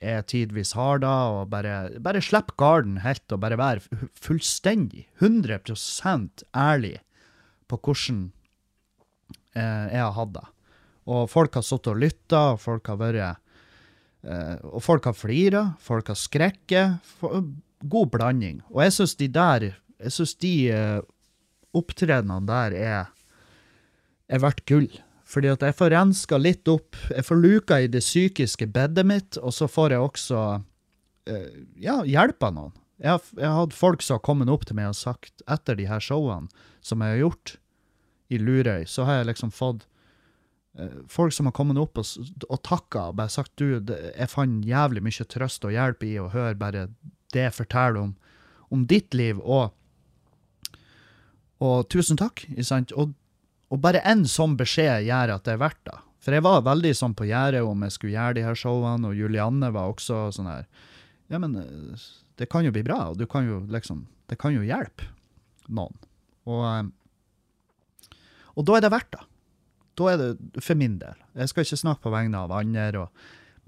jeg 0.00 0.24
tidvis 0.32 0.70
har 0.78 1.00
det, 1.02 1.08
og 1.08 1.50
bare, 1.52 1.90
bare 2.00 2.22
slippe 2.24 2.54
garden 2.60 3.00
helt 3.04 3.32
og 3.34 3.40
bare 3.42 3.58
være 3.60 3.82
fullstendig, 4.24 5.02
100% 5.20 6.44
ærlig 6.56 6.94
på 7.68 7.76
hvordan 7.84 8.22
eh, 9.56 9.86
jeg 9.92 10.00
har 10.00 10.14
hatt 10.16 10.32
det. 10.38 10.46
Og 11.10 11.26
folk 11.32 11.58
har 11.58 11.64
sittet 11.66 11.92
og 11.92 12.00
lytta, 12.00 12.40
og 12.54 12.60
folk 12.62 12.88
har 12.92 12.98
vært 13.00 13.20
eh, 13.26 14.56
Og 14.70 14.80
folk 14.84 15.04
har 15.10 15.16
flira, 15.16 15.62
folk 15.80 16.08
har 16.12 16.16
skrekket. 16.20 17.00
for- 17.20 17.42
God 17.82 18.10
blanding. 18.12 18.60
Og 18.70 18.84
jeg 18.84 18.96
syns 18.98 19.16
de 19.16 19.28
der 19.32 19.70
Jeg 20.00 20.12
syns 20.14 20.34
de 20.40 20.52
uh, 20.72 21.00
opptredenene 21.76 22.46
der 22.48 22.76
er 22.76 23.08
er 24.30 24.42
verdt 24.42 24.64
gull. 24.68 24.88
Fordi 25.30 25.50
at 25.52 25.62
jeg 25.62 25.76
får 25.78 25.92
renska 25.94 26.38
litt 26.40 26.68
opp, 26.70 26.98
jeg 27.10 27.26
får 27.26 27.38
luka 27.38 27.78
i 27.82 27.90
det 27.90 28.02
psykiske 28.02 28.66
bedet 28.74 29.04
mitt, 29.06 29.38
og 29.38 29.54
så 29.54 29.68
får 29.70 29.94
jeg 29.94 30.06
også 30.06 30.40
uh, 30.58 31.50
ja, 31.78 32.00
hjelpa 32.06 32.50
noen. 32.54 32.74
Jeg 33.00 33.14
har, 33.14 33.28
jeg 33.38 33.46
har 33.46 33.60
hatt 33.62 33.76
folk 33.76 34.02
som 34.04 34.18
har 34.18 34.24
kommet 34.26 34.50
opp 34.52 34.66
til 34.68 34.76
meg 34.76 34.90
og 34.90 34.98
sagt, 34.98 35.44
etter 35.48 35.78
de 35.78 35.86
her 35.88 36.02
showene 36.04 36.50
som 36.84 37.00
jeg 37.00 37.14
har 37.14 37.22
gjort 37.22 37.54
i 38.30 38.38
Lurøy, 38.38 38.84
så 38.86 39.06
har 39.08 39.20
jeg 39.20 39.30
liksom 39.30 39.52
fått 39.54 39.86
eh, 40.78 40.98
folk 41.08 41.32
som 41.32 41.48
har 41.48 41.54
kommet 41.56 41.80
opp 41.80 41.98
og, 42.02 42.10
og 42.46 42.60
takka 42.66 43.06
og 43.10 43.16
bare 43.18 43.32
sagt 43.32 43.54
du, 43.56 43.80
jeg 43.88 44.28
fant 44.30 44.68
jævlig 44.68 45.02
mye 45.06 45.26
trøst 45.32 45.64
og 45.64 45.74
hjelp 45.74 46.04
i 46.06 46.12
å 46.20 46.28
høre 46.34 46.58
bare 46.60 46.84
det 47.34 47.50
forteller 47.54 48.00
om, 48.02 48.14
om 48.70 48.84
ditt 48.90 49.14
liv, 49.14 49.40
og, 49.40 49.72
og 51.62 51.88
tusen 51.92 52.18
takk? 52.20 52.44
Og, 52.96 53.16
og 53.70 53.82
bare 53.82 54.02
en 54.08 54.26
sånn 54.28 54.56
beskjed 54.60 55.06
gjør 55.08 55.36
at 55.36 55.46
det 55.46 55.56
er 55.56 55.62
verdt 55.64 55.82
det. 55.88 55.98
For 56.20 56.36
jeg 56.36 56.44
var 56.44 56.66
veldig 56.66 56.92
sånn 56.96 57.16
på 57.16 57.26
gjerdet 57.30 57.62
om 57.64 57.86
jeg 57.86 57.94
skulle 57.94 58.16
gjøre 58.16 58.36
de 58.36 58.44
her 58.44 58.58
showene, 58.58 59.08
og 59.08 59.16
Julianne 59.16 59.72
var 59.72 59.92
også 59.92 60.28
sånn 60.36 60.50
her 60.50 60.66
Ja, 61.30 61.38
men 61.38 61.54
eh, 61.56 62.04
det 62.40 62.50
kan 62.52 62.66
jo 62.66 62.72
bli 62.74 62.84
bra, 62.84 63.10
og 63.12 63.20
du 63.20 63.26
kan 63.30 63.46
jo 63.48 63.62
liksom 63.70 64.06
Det 64.28 64.38
kan 64.38 64.54
jo 64.54 64.62
hjelpe 64.62 65.08
noen. 65.70 65.96
Og, 66.46 66.62
eh, 66.66 68.12
og 68.54 68.66
da 68.68 68.76
er 68.76 68.84
det 68.84 68.92
verdt 68.92 69.10
det. 69.16 69.24
Da 69.98 70.06
er 70.12 70.20
det 70.20 70.62
for 70.62 70.78
min 70.78 70.98
del. 71.00 71.16
Jeg 71.34 71.50
skal 71.50 71.66
ikke 71.66 71.80
snakke 71.80 72.04
på 72.04 72.12
vegne 72.14 72.38
av 72.38 72.54
andre. 72.54 73.06
og 73.06 73.08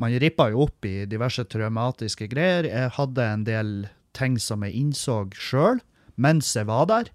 Man 0.03 0.19
rippa 0.19 0.49
jo 0.51 0.65
opp 0.67 0.87
i 0.89 1.05
diverse 1.07 1.45
traumatiske 1.47 2.27
greier. 2.33 2.67
Jeg 2.67 2.95
hadde 2.97 3.23
en 3.23 3.45
del 3.47 3.73
ting 4.17 4.35
som 4.43 4.65
jeg 4.67 4.75
innså 4.75 5.23
sjøl 5.39 5.79
mens 6.21 6.51
jeg 6.57 6.67
var 6.69 6.89
der. 6.91 7.11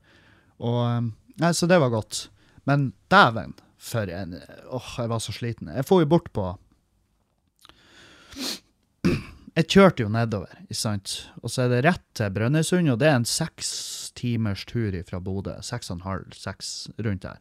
Og, 0.58 0.80
eh, 0.88 1.10
nei, 1.44 1.52
så 1.54 1.68
det 1.70 1.80
var 1.84 1.92
godt. 1.94 2.30
Men 2.68 2.94
dæven, 3.12 3.54
for 3.78 4.10
en 4.10 4.40
Åh, 4.74 4.94
jeg 5.04 5.10
var 5.12 5.20
så 5.24 5.32
sliten. 5.36 5.68
Jeg 5.68 5.86
får 5.86 6.02
jo 6.04 6.12
bort 6.16 6.32
på 6.34 6.48
Jeg 9.58 9.68
kjørte 9.74 10.04
jo 10.04 10.10
nedover, 10.14 10.52
ikke 10.68 10.78
sant. 10.78 11.32
Og 11.42 11.50
så 11.50 11.66
er 11.66 11.72
det 11.72 11.86
rett 11.86 12.04
til 12.18 12.34
Brønnøysund, 12.34 12.92
og 12.94 13.00
det 13.02 13.08
er 13.10 13.16
en 13.18 13.26
seks 13.26 13.70
timers 14.18 14.66
tur 14.70 14.94
fra 15.08 15.20
Bodø. 15.24 15.56
Seks 15.66 15.90
og 15.90 15.98
en 15.98 16.06
halv, 16.06 16.36
seks 16.38 16.90
rundt 17.02 17.26
der. 17.26 17.40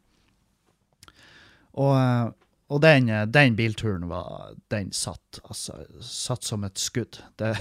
Og, 1.76 1.92
eh, 2.00 2.32
og 2.72 2.82
den, 2.82 3.08
eh, 3.08 3.26
den 3.26 3.56
bilturen 3.56 4.08
var 4.10 4.56
Den 4.70 4.92
satt, 4.92 5.40
altså. 5.44 5.84
Satt 6.00 6.44
som 6.44 6.64
et 6.64 6.78
skudd. 6.78 7.20
Det 7.38 7.56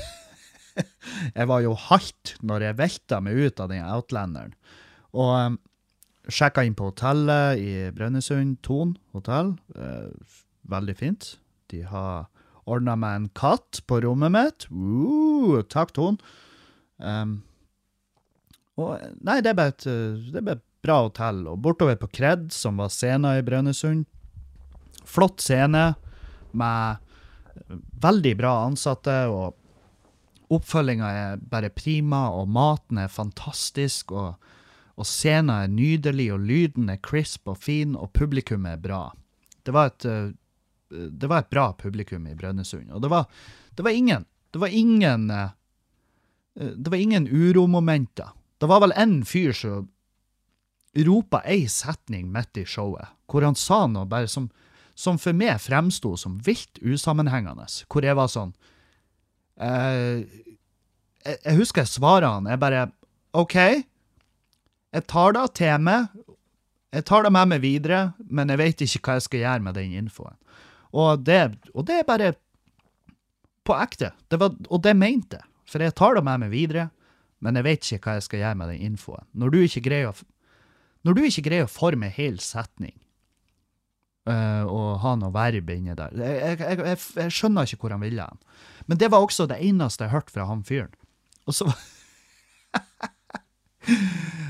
Jeg 1.35 1.47
var 1.47 1.61
jo 1.63 1.73
halt 1.73 2.35
når 2.43 2.65
jeg 2.65 2.77
velta 2.77 3.21
meg 3.23 3.37
ut 3.37 3.59
av 3.63 3.69
den 3.71 3.85
Outlanderen. 3.85 4.55
Og 5.15 5.31
um, 5.31 5.57
sjekka 6.27 6.65
inn 6.65 6.75
på 6.75 6.89
hotellet 6.89 7.61
i 7.61 7.75
Brønnøysund, 7.95 8.57
Thon 8.65 8.97
hotell. 9.15 9.53
Uh, 9.71 10.11
veldig 10.67 10.95
fint. 10.99 11.29
De 11.71 11.85
har 11.87 12.27
ordna 12.65 12.97
meg 12.99 13.21
en 13.21 13.29
katt 13.37 13.79
på 13.87 14.01
rommet 14.03 14.33
mitt. 14.35 14.67
Uh, 14.67 15.61
takk, 15.71 15.93
Thon. 15.95 16.19
Um, 16.99 17.37
og 18.75 18.99
Nei, 19.23 19.39
det 19.45 19.55
bare 19.55 19.71
et, 19.71 19.87
eh, 19.87 20.41
et 20.41 20.65
bra 20.83 20.99
hotell. 21.05 21.45
Og 21.47 21.61
bortover 21.63 21.95
på 21.99 22.11
Kred, 22.11 22.49
som 22.51 22.83
var 22.83 22.91
scena 22.91 23.37
i 23.37 23.45
Brønnøysund. 23.45 24.05
Flott 25.05 25.43
scene 25.43 25.93
med 26.55 26.97
veldig 28.03 28.33
bra 28.37 28.53
ansatte, 28.65 29.15
og 29.31 29.55
oppfølginga 30.55 31.09
er 31.09 31.43
bare 31.51 31.71
prima, 31.73 32.27
og 32.35 32.49
maten 32.51 32.99
er 33.01 33.11
fantastisk, 33.11 34.13
og, 34.13 34.35
og 34.95 35.09
scenen 35.09 35.53
er 35.55 35.71
nydelig, 35.73 36.29
og 36.35 36.45
lyden 36.45 36.91
er 36.93 37.01
crisp 37.03 37.49
og 37.51 37.59
fin, 37.63 37.95
og 37.97 38.13
publikum 38.13 38.67
er 38.69 38.81
bra. 38.81 39.07
Det 39.65 39.73
var 39.73 39.91
et, 39.91 40.05
eh, 40.05 40.29
det 40.89 41.29
var 41.31 41.43
et 41.43 41.51
bra 41.53 41.71
publikum 41.73 42.27
i 42.29 42.37
Brønnøysund, 42.37 42.91
og 42.93 43.01
det 43.01 43.11
var, 43.11 43.29
det 43.75 43.85
var 43.85 43.91
ingen 43.91 44.25
Det 44.55 44.59
var 44.61 44.67
ingen 44.71 45.31
eh, 45.31 45.49
Det 46.55 46.89
var 46.89 46.97
ingen 46.97 47.27
uromomenter. 47.27 48.29
Det 48.57 48.67
var 48.67 48.79
vel 48.79 48.93
en 48.95 49.25
fyr 49.25 49.51
som 49.51 49.89
ropa 50.95 51.41
ei 51.43 51.67
setning 51.67 52.31
midt 52.31 52.57
i 52.57 52.63
showet, 52.65 53.09
hvor 53.27 53.43
han 53.43 53.55
sa 53.55 53.87
noe 53.87 54.07
bare 54.07 54.29
som, 54.31 54.47
som 54.95 55.19
for 55.19 55.35
meg 55.35 55.59
fremsto 55.63 56.15
som 56.19 56.37
vilt 56.45 56.79
usammenhengende. 56.81 57.67
Hvor 57.91 58.05
jeg 58.05 58.17
var 58.17 58.31
sånn 58.31 58.53
eh, 59.59 60.23
jeg, 61.25 61.57
husker 61.57 61.83
jeg 61.83 61.93
svarte 61.95 62.29
han. 62.29 62.47
Jeg 62.49 62.61
bare 62.61 62.87
OK, 63.35 63.57
jeg 64.95 65.07
tar 65.11 65.35
det 65.35 65.45
til 65.59 65.83
meg. 65.83 66.07
Jeg 66.95 67.03
tar 67.09 67.25
det 67.25 67.33
med 67.35 67.51
meg 67.51 67.63
videre, 67.65 68.01
men 68.31 68.51
jeg 68.53 68.61
vet 68.61 68.83
ikke 68.85 69.01
hva 69.03 69.17
jeg 69.17 69.25
skal 69.25 69.41
gjøre 69.41 69.65
med 69.65 69.75
den 69.75 69.95
infoen. 69.99 70.37
Og 70.95 71.25
det, 71.27 71.41
og 71.73 71.83
det 71.89 71.97
er 71.99 72.07
bare 72.07 72.31
på 73.67 73.75
ekte. 73.75 74.13
Det 74.31 74.39
var, 74.39 74.55
og 74.69 74.83
det 74.85 74.95
mente 74.95 75.41
jeg. 75.41 75.49
For 75.65 75.81
jeg 75.81 75.95
tar 75.97 76.13
det 76.13 76.21
med 76.23 76.43
meg 76.43 76.51
videre, 76.53 76.89
men 77.41 77.57
jeg 77.57 77.65
vet 77.65 77.87
ikke 77.95 78.07
hva 78.07 78.19
jeg 78.19 78.25
skal 78.27 78.41
gjøre 78.43 78.59
med 78.59 78.69
den 78.71 78.83
infoen. 78.85 79.25
Når 79.33 79.51
du 79.51 79.57
ikke 79.63 79.81
greier 79.87 80.11
å, 80.11 80.27
når 81.03 81.17
du 81.17 81.21
ikke 81.25 81.43
greier 81.49 81.65
å 81.65 81.71
forme 81.73 82.07
en 82.07 82.15
hel 82.15 82.37
setning, 82.39 82.93
uh, 84.29 84.63
og 84.65 84.99
ha 85.03 85.15
noe 85.19 85.33
verb 85.35 85.69
inni 85.73 85.95
der 85.97 86.15
jeg, 86.19 86.59
jeg, 86.59 86.79
jeg, 86.79 87.01
jeg, 87.17 87.33
skjønner 87.33 87.67
ikke 87.67 87.85
hvor 87.85 87.95
han 87.95 88.03
ville 88.05 88.25
hen. 88.25 88.39
Men 88.89 89.01
det 89.01 89.09
var 89.13 89.25
også 89.25 89.47
det 89.49 89.59
eneste 89.65 90.05
jeg 90.05 90.13
hørte 90.13 90.33
fra 90.35 90.47
han 90.49 90.63
fyren. 90.67 90.93
Og 91.45 91.57
så 91.57 91.69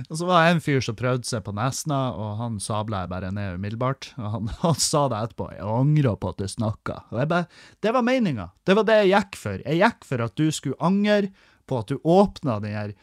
Og 0.05 0.19
så 0.19 0.27
var 0.27 0.43
det 0.45 0.51
en 0.53 0.61
fyr 0.63 0.83
som 0.85 0.97
prøvde 0.97 1.25
seg 1.27 1.41
på 1.45 1.53
Nesna, 1.57 1.97
og 2.13 2.37
han 2.39 2.59
sabla 2.61 3.03
jeg 3.03 3.11
bare 3.11 3.31
ned 3.33 3.57
umiddelbart. 3.57 4.11
Og 4.21 4.27
han, 4.35 4.51
han 4.65 4.77
sa 4.79 5.07
det 5.11 5.21
etterpå. 5.23 5.49
'Jeg 5.55 5.65
angrer 5.65 6.19
på 6.21 6.31
at 6.31 6.39
du 6.39 6.45
snakka'. 6.51 6.99
Og 7.11 7.19
jeg 7.23 7.31
bare 7.31 7.47
Det 7.83 7.93
var 7.93 8.05
meninga. 8.05 8.49
Det 8.65 8.75
var 8.77 8.85
det 8.87 8.99
jeg 9.01 9.11
gikk 9.15 9.39
for. 9.41 9.65
Jeg 9.65 9.81
gikk 9.81 10.05
for 10.05 10.25
at 10.27 10.37
du 10.37 10.45
skulle 10.51 10.79
angre 10.79 11.33
på 11.65 11.81
at 11.81 11.89
du 11.89 11.97
åpna 12.03 12.59
den 12.61 12.77
her 12.77 12.93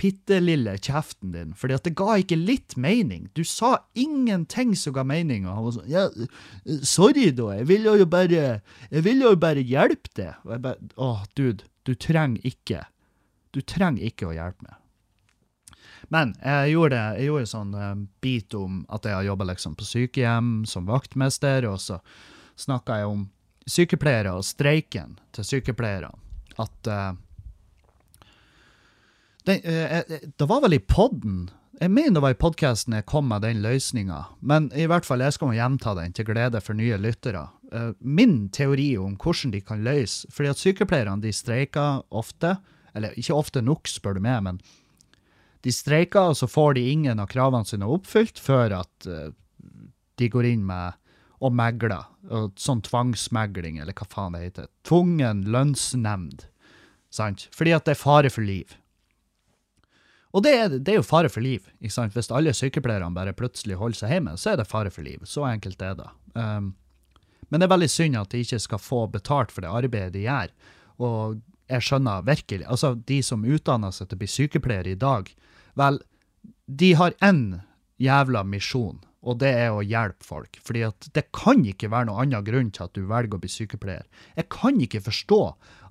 bitte 0.00 0.40
lille 0.40 0.76
kjeften 0.78 1.32
din, 1.34 1.52
fordi 1.58 1.76
at 1.76 1.84
det 1.86 1.94
ga 1.98 2.16
ikke 2.20 2.38
litt 2.40 2.76
mening. 2.80 3.28
Du 3.36 3.44
sa 3.44 3.76
ingenting 3.98 4.74
som 4.78 4.94
ga 4.96 5.04
mening, 5.06 5.46
og 5.46 5.54
han 5.54 5.66
var 5.66 5.76
sånn 5.76 5.90
Ja, 5.92 6.04
sorry, 6.86 7.28
da. 7.36 7.50
Jeg 7.58 7.68
ville 7.70 7.96
jo 8.00 8.06
bare 8.08 8.44
Jeg 8.90 9.04
ville 9.04 9.28
jo 9.28 9.40
bare 9.40 9.64
hjelpe 9.64 10.12
deg. 10.16 10.40
Og 10.44 10.56
jeg 10.56 10.64
bare 10.64 10.88
Å, 10.96 11.10
dude. 11.36 11.68
Du 11.84 11.92
trenger 11.94 12.40
ikke. 12.48 12.86
Du 13.52 13.60
trenger 13.60 14.08
ikke 14.08 14.30
å 14.30 14.34
hjelpe 14.34 14.64
meg. 14.66 14.80
Men 16.12 16.34
jeg 16.40 16.74
gjorde, 16.74 17.00
jeg 17.16 17.28
gjorde 17.28 17.48
sånn 17.48 17.76
uh, 17.76 17.92
bit 18.24 18.54
om 18.56 18.82
at 18.92 19.06
jeg 19.08 19.16
har 19.16 19.28
jobba 19.28 19.46
liksom 19.52 19.76
på 19.78 19.86
sykehjem 19.88 20.50
som 20.68 20.88
vaktmester, 20.88 21.64
og 21.68 21.78
så 21.80 22.00
snakka 22.60 23.00
jeg 23.00 23.12
om 23.12 23.22
sykepleiere 23.64 24.34
og 24.36 24.44
streiken 24.44 25.16
til 25.32 25.48
sykepleierne. 25.48 26.12
At 26.60 26.90
uh, 26.90 27.16
det, 29.48 29.60
eh, 29.64 30.24
det 30.36 30.48
var 30.48 30.64
vel 30.64 30.78
i 30.78 30.82
podden 30.82 31.50
jeg 31.80 31.90
mener 31.90 32.14
det 32.14 32.22
var 32.22 32.34
i 32.34 32.38
podkasten 32.38 32.94
jeg 32.94 33.06
kom 33.10 33.26
med 33.28 33.42
den 33.42 33.58
løsninga, 33.64 34.20
men 34.46 34.68
i 34.78 34.86
hvert 34.86 35.06
fall 35.06 35.24
jeg 35.24 35.34
skal 35.34 35.56
gjenta 35.56 35.94
den 35.98 36.12
til 36.14 36.28
glede 36.28 36.60
for 36.62 36.78
nye 36.78 36.98
lyttere. 37.02 37.48
Min 37.98 38.48
teori 38.54 38.92
om 39.00 39.16
hvordan 39.18 39.50
de 39.50 39.60
kan 39.64 39.82
løse 39.82 40.30
fordi 40.30 40.52
at 40.52 40.60
sykepleierne 40.62 41.24
de 41.24 41.32
streiker 41.34 42.04
ofte, 42.14 42.54
eller 42.94 43.16
ikke 43.18 43.34
ofte 43.34 43.62
nok, 43.64 43.90
spør 43.90 44.20
du 44.20 44.22
meg, 44.22 44.44
men 44.46 44.60
de 45.66 45.72
streiker, 45.74 46.30
og 46.30 46.38
så 46.38 46.46
får 46.46 46.76
de 46.78 46.86
ingen 46.92 47.18
av 47.18 47.32
kravene 47.32 47.66
sine 47.66 47.88
oppfylt 47.90 48.38
før 48.38 48.78
at 48.84 49.08
de 49.10 50.30
går 50.30 50.52
inn 50.52 50.62
med 50.68 50.94
og 51.44 51.52
megler. 51.58 52.06
Og 52.30 52.54
sånn 52.60 52.84
tvangsmegling, 52.86 53.80
eller 53.82 53.96
hva 53.96 54.06
faen 54.08 54.36
det 54.36 54.44
heter. 54.44 54.70
Tvungen 54.86 55.42
lønnsnemnd. 55.50 56.46
Sant? 57.12 57.48
Fordi 57.54 57.74
at 57.74 57.88
det 57.88 57.96
er 57.96 58.00
fare 58.00 58.30
for 58.32 58.46
liv. 58.46 58.76
Og 60.34 60.42
det 60.42 60.52
er, 60.58 60.72
det 60.82 60.92
er 60.92 60.98
jo 60.98 61.06
fare 61.06 61.30
for 61.30 61.44
liv. 61.44 61.66
ikke 61.78 61.94
sant? 61.94 62.14
Hvis 62.16 62.32
alle 62.34 62.54
sykepleierne 62.56 63.14
bare 63.14 63.36
plutselig 63.38 63.78
holder 63.78 64.00
seg 64.00 64.14
hjemme, 64.16 64.34
så 64.40 64.52
er 64.52 64.60
det 64.60 64.70
fare 64.70 64.90
for 64.90 65.06
liv. 65.06 65.22
Så 65.30 65.46
enkelt 65.46 65.82
er 65.82 65.94
det. 66.00 66.08
Um, 66.34 66.72
men 67.48 67.60
det 67.60 67.68
er 67.68 67.74
veldig 67.74 67.90
synd 67.92 68.18
at 68.18 68.32
de 68.32 68.42
ikke 68.42 68.58
skal 68.64 68.82
få 68.82 69.04
betalt 69.12 69.54
for 69.54 69.62
det 69.62 69.70
arbeidet 69.70 70.16
de 70.16 70.24
gjør. 70.26 70.50
Og 70.98 71.38
jeg 71.70 71.86
skjønner 71.86 72.26
virkelig 72.26 72.66
Altså, 72.66 72.92
de 72.94 73.22
som 73.22 73.46
utdanner 73.46 73.94
seg 73.94 74.08
til 74.08 74.18
å 74.18 74.22
bli 74.24 74.30
sykepleiere 74.30 74.92
i 74.92 74.98
dag, 75.00 75.30
Vel, 75.78 75.98
de 76.66 76.92
har 76.94 77.14
én 77.22 77.60
jævla 77.98 78.44
misjon, 78.46 79.00
og 79.24 79.40
det 79.40 79.50
er 79.56 79.72
å 79.72 79.84
hjelpe 79.84 80.26
folk. 80.26 80.58
Fordi 80.64 80.84
at 80.86 81.08
det 81.16 81.26
kan 81.34 81.64
ikke 81.66 81.90
være 81.92 82.10
noen 82.10 82.26
annen 82.26 82.46
grunn 82.46 82.70
til 82.74 82.86
at 82.86 82.94
du 82.96 83.06
velger 83.08 83.38
å 83.38 83.42
bli 83.42 83.50
sykepleier. 83.50 84.04
Jeg 84.36 84.50
kan 84.52 84.80
ikke 84.84 85.02
forstå 85.06 85.40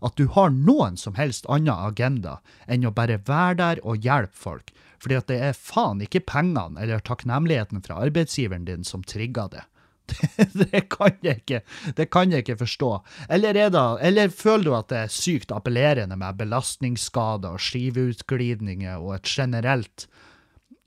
at 0.05 0.15
du 0.19 0.27
har 0.35 0.53
noen 0.53 0.97
som 0.99 1.17
helst 1.17 1.49
annen 1.51 1.73
agenda 1.73 2.39
enn 2.67 2.85
å 2.85 2.93
bare 2.95 3.19
være 3.25 3.59
der 3.61 3.83
og 3.83 4.05
hjelpe 4.05 4.37
folk. 4.37 4.73
Fordi 5.03 5.19
at 5.19 5.29
det 5.31 5.41
er 5.49 5.57
faen 5.57 6.03
ikke 6.05 6.23
pengene 6.29 6.79
eller 6.79 7.03
takknemligheten 7.03 7.83
fra 7.83 7.99
arbeidsgiveren 8.05 8.69
din 8.69 8.85
som 8.87 9.03
trigger 9.03 9.51
det. 9.57 9.67
Det, 10.53 10.81
kan 10.91 11.15
jeg 11.23 11.39
ikke, 11.41 11.61
det 11.95 12.09
kan 12.11 12.31
jeg 12.31 12.43
ikke 12.43 12.57
forstå. 12.59 12.89
Eller, 13.31 13.55
det, 13.55 13.83
eller, 14.03 14.33
føler 14.35 14.65
du 14.65 14.73
at 14.75 14.89
det 14.91 14.97
er 14.99 15.13
sykt 15.15 15.53
appellerende 15.55 16.17
med 16.19 16.41
belastningsskader 16.41 17.55
og 17.55 17.63
skiveutglidninger 17.63 18.99
og 18.99 19.15
et 19.15 19.31
generelt 19.31 20.07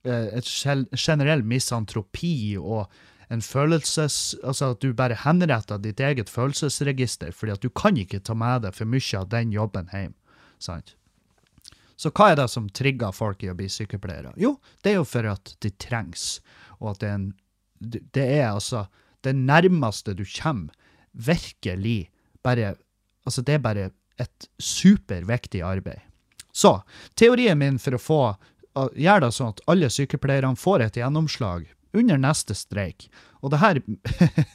et 0.06 0.48
generell 0.96 1.44
misantropi 1.46 2.56
og 2.60 2.86
en 3.32 3.42
følelses... 3.42 4.36
Altså 4.44 4.72
at 4.74 4.84
du 4.84 4.92
bare 4.96 5.18
henretter 5.24 5.80
ditt 5.82 6.00
eget 6.00 6.30
følelsesregister, 6.30 7.32
fordi 7.34 7.56
at 7.56 7.64
du 7.64 7.70
kan 7.70 7.98
ikke 7.98 8.22
ta 8.22 8.36
med 8.38 8.66
deg 8.66 8.76
for 8.76 8.88
mye 8.88 9.18
av 9.18 9.28
den 9.32 9.54
jobben 9.54 9.90
hjem. 9.92 10.14
Sant? 10.62 10.94
Så 11.96 12.12
hva 12.12 12.30
er 12.32 12.38
det 12.38 12.50
som 12.52 12.68
trigger 12.68 13.14
folk 13.16 13.42
i 13.42 13.50
å 13.50 13.56
bli 13.56 13.68
sykepleiere? 13.72 14.34
Jo, 14.40 14.56
det 14.84 14.92
er 14.92 14.98
jo 15.00 15.08
for 15.08 15.28
at 15.30 15.54
de 15.64 15.72
trengs, 15.80 16.38
og 16.78 16.92
at 16.94 17.02
det 17.02 17.08
er 17.08 17.18
en 17.18 17.32
Det 17.76 18.22
er 18.24 18.46
altså 18.54 18.86
det 19.20 19.34
nærmeste 19.36 20.14
du 20.16 20.24
kommer 20.24 20.72
virkelig 21.12 22.10
bare 22.42 22.76
Altså, 23.26 23.42
det 23.42 23.54
er 23.54 23.58
bare 23.58 23.90
et 24.22 24.44
superviktig 24.62 25.60
arbeid. 25.66 25.98
Så 26.54 26.78
teorien 27.18 27.58
min 27.58 27.78
for 27.82 27.96
å 27.96 27.98
få 27.98 28.20
gjøre 28.76 29.26
det 29.26 29.32
sånn 29.34 29.54
at 29.54 29.64
alle 29.70 29.90
sykepleierne 29.92 30.58
får 30.60 30.84
et 30.84 31.00
gjennomslag 31.00 31.66
under 31.96 32.20
neste 32.20 32.54
streik, 32.56 33.08
og 33.40 33.52
det 33.54 33.62
her 33.62 33.80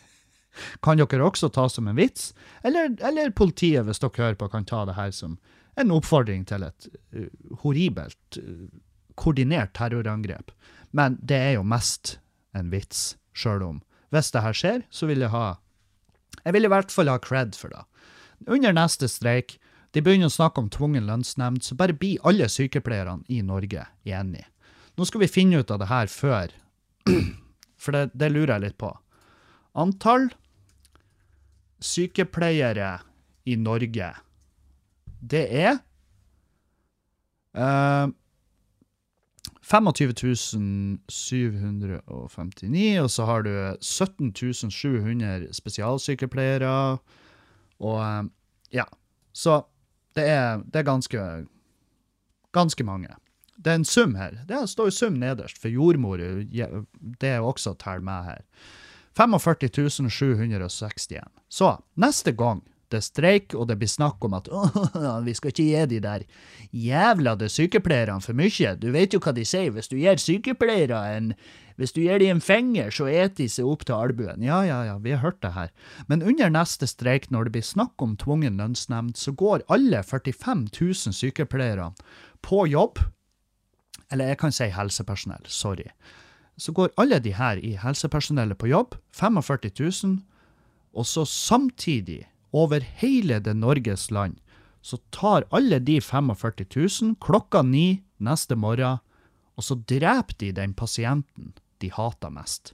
kan 0.86 1.00
dere 1.00 1.26
også 1.26 1.50
ta 1.54 1.68
som 1.72 1.88
en 1.90 1.98
vits, 1.98 2.32
eller, 2.64 2.94
eller, 3.02 3.34
politiet, 3.34 3.86
hvis 3.88 4.02
dere 4.04 4.26
hører 4.26 4.40
på, 4.40 4.50
kan 4.52 4.68
ta 4.68 4.84
det 4.86 4.98
her 4.98 5.14
som 5.16 5.40
en 5.80 5.94
oppfordring 5.96 6.44
til 6.46 6.68
et 6.68 6.90
uh, 7.16 7.30
horribelt, 7.64 8.38
uh, 8.38 8.68
koordinert 9.16 9.74
terrorangrep. 9.78 10.52
Men 10.92 11.16
det 11.24 11.40
er 11.40 11.54
jo 11.56 11.64
mest 11.64 12.18
en 12.58 12.70
vits, 12.74 13.16
sjøl 13.34 13.64
om 13.64 13.80
hvis 14.12 14.32
det 14.36 14.44
her 14.44 14.56
skjer, 14.58 14.82
så 14.92 15.08
vil 15.08 15.24
jeg 15.24 15.32
ha 15.32 15.58
Jeg 16.44 16.54
vil 16.56 16.66
i 16.66 16.72
hvert 16.72 16.92
fall 16.92 17.08
ha 17.12 17.20
cred 17.22 17.56
for 17.56 17.72
det. 17.72 17.84
Under 18.48 18.74
neste 18.74 19.08
streik, 19.08 19.60
de 19.92 20.04
begynner 20.04 20.32
å 20.32 20.34
snakke 20.34 20.62
om 20.62 20.70
tvungen 20.72 21.08
lønnsnemnd, 21.08 21.64
så 21.66 21.76
bare 21.80 21.96
blir 21.98 22.22
alle 22.28 22.48
sykepleierne 22.52 23.28
i 23.28 23.42
Norge 23.44 23.86
enige. 24.08 24.48
Nå 24.96 25.08
skal 25.08 25.24
vi 25.24 25.32
finne 25.32 25.62
ut 25.62 25.72
av 25.72 25.82
det 25.82 25.90
her 25.92 26.12
før, 26.12 26.54
for 27.82 27.96
det, 27.96 28.12
det 28.16 28.32
lurer 28.32 28.56
jeg 28.56 28.66
litt 28.68 28.80
på. 28.80 28.92
Antall 29.80 30.30
sykepleiere 31.82 32.98
i 33.48 33.58
Norge, 33.60 34.12
det 35.22 35.46
er 35.62 35.78
uh, 37.58 38.12
25 39.72 41.00
759, 41.08 43.00
og 43.02 43.10
så 43.12 43.26
har 43.26 43.46
du 43.48 43.54
17 43.80 44.34
700 44.72 45.48
spesialsykepleiere. 45.56 46.98
Og 47.82 48.00
eh, 48.04 48.24
ja, 48.76 48.86
så 49.34 49.62
det 50.18 50.28
er, 50.28 50.64
det 50.66 50.82
er 50.82 50.88
ganske, 50.88 51.26
ganske 52.54 52.84
mange. 52.84 53.14
Det 53.62 53.72
er 53.72 53.82
en 53.82 53.86
sum 53.86 54.16
her. 54.18 54.42
Det 54.48 54.64
står 54.70 54.90
jo 54.90 54.96
sum 54.96 55.20
nederst, 55.22 55.60
for 55.62 55.70
jordmor 55.70 56.18
det 56.22 57.30
er 57.30 57.46
også 57.46 57.76
teller 57.80 58.06
med 58.06 58.24
her. 58.32 58.42
45 59.18 60.10
761. 60.10 61.28
Så 61.50 61.78
neste 61.96 62.32
gang 62.32 62.64
det 62.92 63.00
er 63.00 63.06
streik, 63.06 63.54
og 63.56 63.70
det 63.70 63.78
blir 63.80 63.90
snakk 63.92 64.24
om 64.26 64.34
at 64.36 64.50
«Åh, 64.52 65.22
vi 65.26 65.34
skal 65.38 65.54
ikke 65.54 65.64
gi 65.64 65.86
de 65.94 66.00
der 66.04 66.26
jævla 66.76 67.36
de 67.40 67.48
sykepleierne 67.50 68.24
for 68.24 68.36
mye. 68.36 68.76
Du 68.76 68.90
vet 68.92 69.14
jo 69.16 69.22
hva 69.24 69.32
de 69.36 69.46
sier, 69.48 69.72
hvis 69.72 69.88
du 69.92 69.96
gir 70.00 70.20
sykepleiere 70.20 71.00
en 71.16 71.32
hvis 71.80 71.94
du 71.96 72.02
gir 72.04 72.20
de 72.22 72.30
en 72.32 72.42
finger, 72.44 72.92
så 72.94 73.08
eter 73.12 73.44
de 73.44 73.48
seg 73.52 73.68
opp 73.68 73.86
til 73.88 73.96
albuen. 73.98 74.44
Ja, 74.46 74.62
ja, 74.68 74.82
ja, 74.88 74.98
vi 75.02 75.14
har 75.16 75.24
hørt 75.24 75.42
det 75.46 75.54
her. 75.56 75.72
Men 76.08 76.24
under 76.24 76.52
neste 76.52 76.90
streik, 76.90 77.30
når 77.32 77.48
det 77.48 77.56
blir 77.58 77.68
snakk 77.68 78.02
om 78.04 78.18
tvungen 78.20 78.60
lønnsnemnd, 78.62 79.16
så 79.18 79.32
går 79.32 79.66
alle 79.72 80.04
45 80.04 80.68
000 80.74 81.16
sykepleierne 81.18 81.92
på 82.42 82.66
jobb. 82.72 83.00
Eller 84.12 84.34
jeg 84.34 84.42
kan 84.42 84.56
si 84.56 84.68
helsepersonell, 84.74 85.46
sorry. 85.48 85.88
Så 86.60 86.74
går 86.76 86.92
alle 87.00 87.22
de 87.24 87.34
her 87.34 87.62
i 87.64 87.78
helsepersonellet 87.80 88.60
på 88.60 88.70
jobb, 88.70 88.98
45 89.16 89.72
000, 89.80 90.20
og 90.92 91.08
så 91.08 91.24
samtidig 91.26 92.26
over 92.52 92.84
hele 93.00 93.40
det 93.40 93.56
Norges 93.56 94.10
land, 94.12 94.36
så 94.82 94.98
tar 95.14 95.46
alle 95.52 95.80
de 95.80 96.02
45 96.02 96.66
000 96.76 97.16
klokka 97.22 97.62
ni 97.62 98.02
neste 98.20 98.56
morgen, 98.56 99.00
og 99.56 99.64
så 99.64 99.76
dreper 99.76 100.38
de 100.40 100.52
den 100.58 100.74
pasienten 100.74 101.54
de 101.82 101.92
hater 101.94 102.34
mest. 102.34 102.74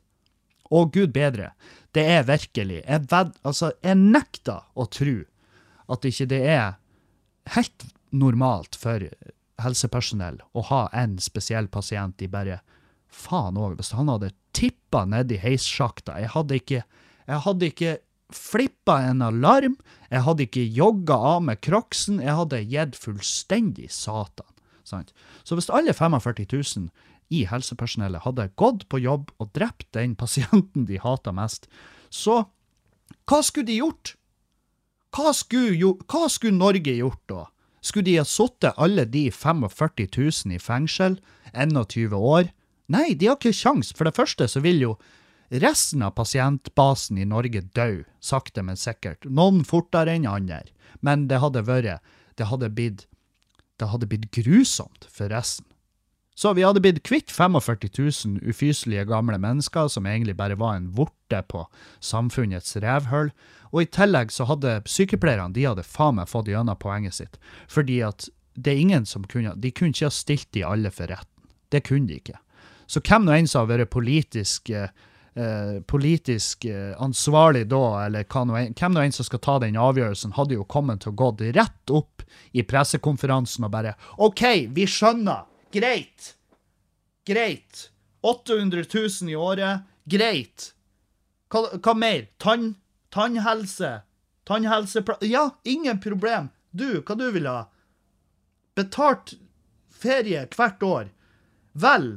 Og 0.68 0.92
gud 0.94 1.14
bedre, 1.16 1.54
det 1.96 2.04
er 2.04 2.26
virkelig 2.28 2.82
Jeg, 2.84 3.06
ved, 3.12 3.32
altså, 3.44 3.72
jeg 3.84 3.96
nekter 3.96 4.66
å 4.76 4.86
tro 4.92 5.22
at 5.88 6.06
ikke 6.06 6.28
det 6.28 6.42
er 6.52 6.76
helt 7.56 7.86
normalt 8.12 8.76
for 8.76 9.06
helsepersonell 9.64 10.42
å 10.54 10.66
ha 10.70 10.82
en 10.94 11.16
spesiell 11.24 11.70
pasient 11.72 12.18
de 12.20 12.28
bare 12.28 12.60
Faen 13.08 13.56
òg, 13.56 13.78
hvis 13.80 13.94
han 13.96 14.12
hadde 14.12 14.34
tippa 14.52 15.06
nedi 15.08 15.38
heissjakta 15.40 16.18
Jeg 16.20 16.34
hadde 16.34 16.60
ikke, 16.60 16.82
jeg 17.26 17.70
ikke 17.72 17.94
flippa 18.36 19.00
en 19.08 19.24
alarm, 19.24 19.78
jeg 20.12 20.24
hadde 20.26 20.44
ikke 20.44 20.66
jogga 20.76 21.16
av 21.16 21.46
med 21.48 21.62
crocsen, 21.64 22.20
jeg 22.20 22.36
hadde 22.36 22.60
gitt 22.68 22.98
fullstendig 23.00 23.88
satan. 23.96 24.48
Sant? 24.88 25.14
Så 25.48 25.56
hvis 25.56 25.70
alle 25.72 25.96
45 25.96 26.48
000 26.52 26.90
i 27.30 27.44
helsepersonellet 27.50 28.24
hadde 28.24 28.50
gått 28.60 28.88
på 28.92 29.02
jobb 29.04 29.32
og 29.42 29.52
drept 29.58 29.90
den 29.98 30.16
pasienten 30.16 30.88
de 30.88 31.00
hata 31.04 31.34
mest, 31.36 31.68
så 32.10 32.46
hva 33.28 33.42
skulle 33.44 33.68
de 33.68 33.82
gjort? 33.82 34.16
Hva 35.16 35.34
skulle, 35.36 35.76
jo, 35.76 35.94
hva 36.08 36.28
skulle 36.32 36.58
Norge 36.58 36.94
gjort 36.96 37.24
da? 37.32 37.46
Skulle 37.84 38.08
de 38.10 38.18
ha 38.20 38.26
sittet 38.28 38.78
alle 38.78 39.06
de 39.08 39.28
45 39.32 40.08
000 40.18 40.56
i 40.56 40.60
fengsel, 40.60 41.20
21 41.54 42.16
år? 42.18 42.52
Nei, 42.92 43.14
de 43.16 43.30
har 43.30 43.38
ikke 43.38 43.56
kjangs. 43.56 43.94
For 43.96 44.08
det 44.08 44.16
første 44.16 44.48
så 44.52 44.62
vil 44.64 44.82
jo 44.84 44.96
resten 45.52 46.04
av 46.04 46.16
pasientbasen 46.18 47.20
i 47.20 47.28
Norge 47.28 47.64
dø, 47.76 48.04
sakte, 48.20 48.64
men 48.64 48.80
sikkert. 48.80 49.28
Noen 49.28 49.64
fortere 49.68 50.16
enn 50.16 50.28
andre. 50.28 50.66
Men 51.02 51.28
det 51.28 51.42
hadde 51.44 51.66
vært 51.68 52.04
Det 52.38 52.48
hadde 52.48 52.70
blitt 52.70 53.08
Det 53.78 53.88
hadde 53.92 54.08
blitt 54.08 54.32
grusomt 54.34 55.06
for 55.10 55.30
resten. 55.30 55.66
Så 56.38 56.52
vi 56.54 56.62
hadde 56.62 56.84
blitt 56.84 57.02
kvitt 57.02 57.32
45 57.34 57.90
000 57.98 58.40
ufyselige 58.46 59.08
gamle 59.10 59.40
mennesker 59.42 59.88
som 59.90 60.06
egentlig 60.06 60.36
bare 60.38 60.56
var 60.56 60.76
en 60.78 60.92
vorte 60.94 61.40
på 61.50 61.64
samfunnets 62.00 62.78
revhull. 62.78 63.32
Og 63.74 63.82
i 63.82 63.90
tillegg 63.90 64.30
så 64.32 64.46
hadde 64.46 64.84
sykepleierne 64.86 65.56
de 65.56 65.66
hadde 65.66 65.86
faen 65.88 66.20
meg 66.20 66.30
fått 66.30 66.52
gjennom 66.52 66.78
poenget 66.78 67.18
sitt. 67.18 67.40
Fordi 67.66 68.04
at 68.06 68.30
det 68.54 68.76
er 68.76 68.84
ingen 68.84 69.06
som 69.06 69.26
kunne 69.26 69.56
De 69.58 69.72
kunne 69.72 69.94
ikke 69.94 70.12
ha 70.12 70.14
stilt 70.14 70.48
de 70.54 70.64
alle 70.66 70.94
for 70.94 71.10
retten. 71.10 71.50
Det 71.74 71.82
kunne 71.90 72.08
de 72.08 72.22
ikke. 72.22 72.38
Så 72.86 73.02
hvem 73.02 73.26
nå 73.26 73.34
enn 73.34 73.50
som 73.50 73.66
har 73.66 73.74
vært 73.74 73.92
politisk 73.98 74.70
eh, 74.70 74.94
eh, 75.34 75.82
politisk 75.90 76.70
eh, 76.70 76.94
ansvarlig 77.02 77.66
da, 77.74 77.84
eller 78.06 78.30
hvem 78.30 78.94
nå 78.94 79.02
enn 79.08 79.18
som 79.18 79.26
skal 79.26 79.42
ta 79.42 79.58
den 79.66 79.76
avgjørelsen, 79.76 80.38
hadde 80.38 80.56
jo 80.56 80.70
kommet 80.70 81.02
til 81.02 81.16
å 81.16 81.18
gå 81.18 81.34
rett 81.58 81.98
opp 81.98 82.22
i 82.54 82.62
pressekonferansen 82.62 83.66
og 83.66 83.74
bare 83.74 83.98
OK, 84.18 84.70
vi 84.70 84.86
skjønner. 84.86 85.48
Greit. 85.74 86.37
Greit. 87.28 87.90
800 88.22 88.84
000 89.22 89.30
i 89.30 89.36
året. 89.36 89.88
Greit. 90.08 90.72
Hva, 91.52 91.66
hva 91.76 91.94
mer? 91.96 92.28
Tann, 92.40 92.76
tannhelse? 93.14 94.02
Tannhelseplan 94.48 95.28
Ja, 95.28 95.50
ingen 95.64 96.00
problem. 96.00 96.50
Du, 96.72 97.02
hva 97.02 97.18
du 97.20 97.28
vil 97.36 97.50
ha? 97.50 97.68
Betalt 98.80 99.36
ferie 99.92 100.46
hvert 100.56 100.84
år. 100.86 101.10
Vel, 101.78 102.08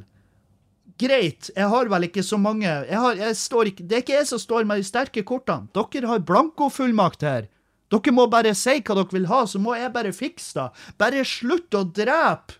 greit, 1.01 1.51
jeg 1.55 1.67
har 1.73 1.89
vel 1.91 2.07
ikke 2.07 2.23
så 2.25 2.37
mange 2.41 2.65
jeg 2.67 2.97
har, 2.97 3.19
jeg 3.19 3.35
ikke, 3.71 3.83
Det 3.83 3.97
er 3.97 4.03
ikke 4.05 4.15
jeg 4.19 4.29
som 4.31 4.41
står 4.41 4.65
med 4.69 4.81
de 4.81 4.87
sterke 4.87 5.23
kortene. 5.27 5.67
Dere 5.75 6.07
har 6.07 6.23
blankofullmakt 6.25 7.27
her. 7.27 7.49
Dere 7.91 8.15
må 8.15 8.27
bare 8.31 8.55
si 8.55 8.79
hva 8.79 8.95
dere 8.95 9.11
vil 9.11 9.27
ha, 9.27 9.43
så 9.45 9.59
må 9.59 9.75
jeg 9.75 9.91
bare 9.93 10.15
fikse 10.15 10.55
det. 10.55 10.67
Bare 11.01 11.25
slutt 11.27 11.75
å 11.75 11.83
drepe! 11.83 12.59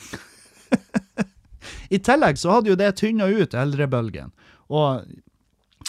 I 1.90 1.98
tillegg 1.98 2.38
så 2.38 2.54
hadde 2.54 2.70
jo 2.70 2.78
det 2.78 2.92
tynna 3.00 3.26
ut 3.26 3.54
eldrebølgen. 3.58 4.30
Og 4.70 5.04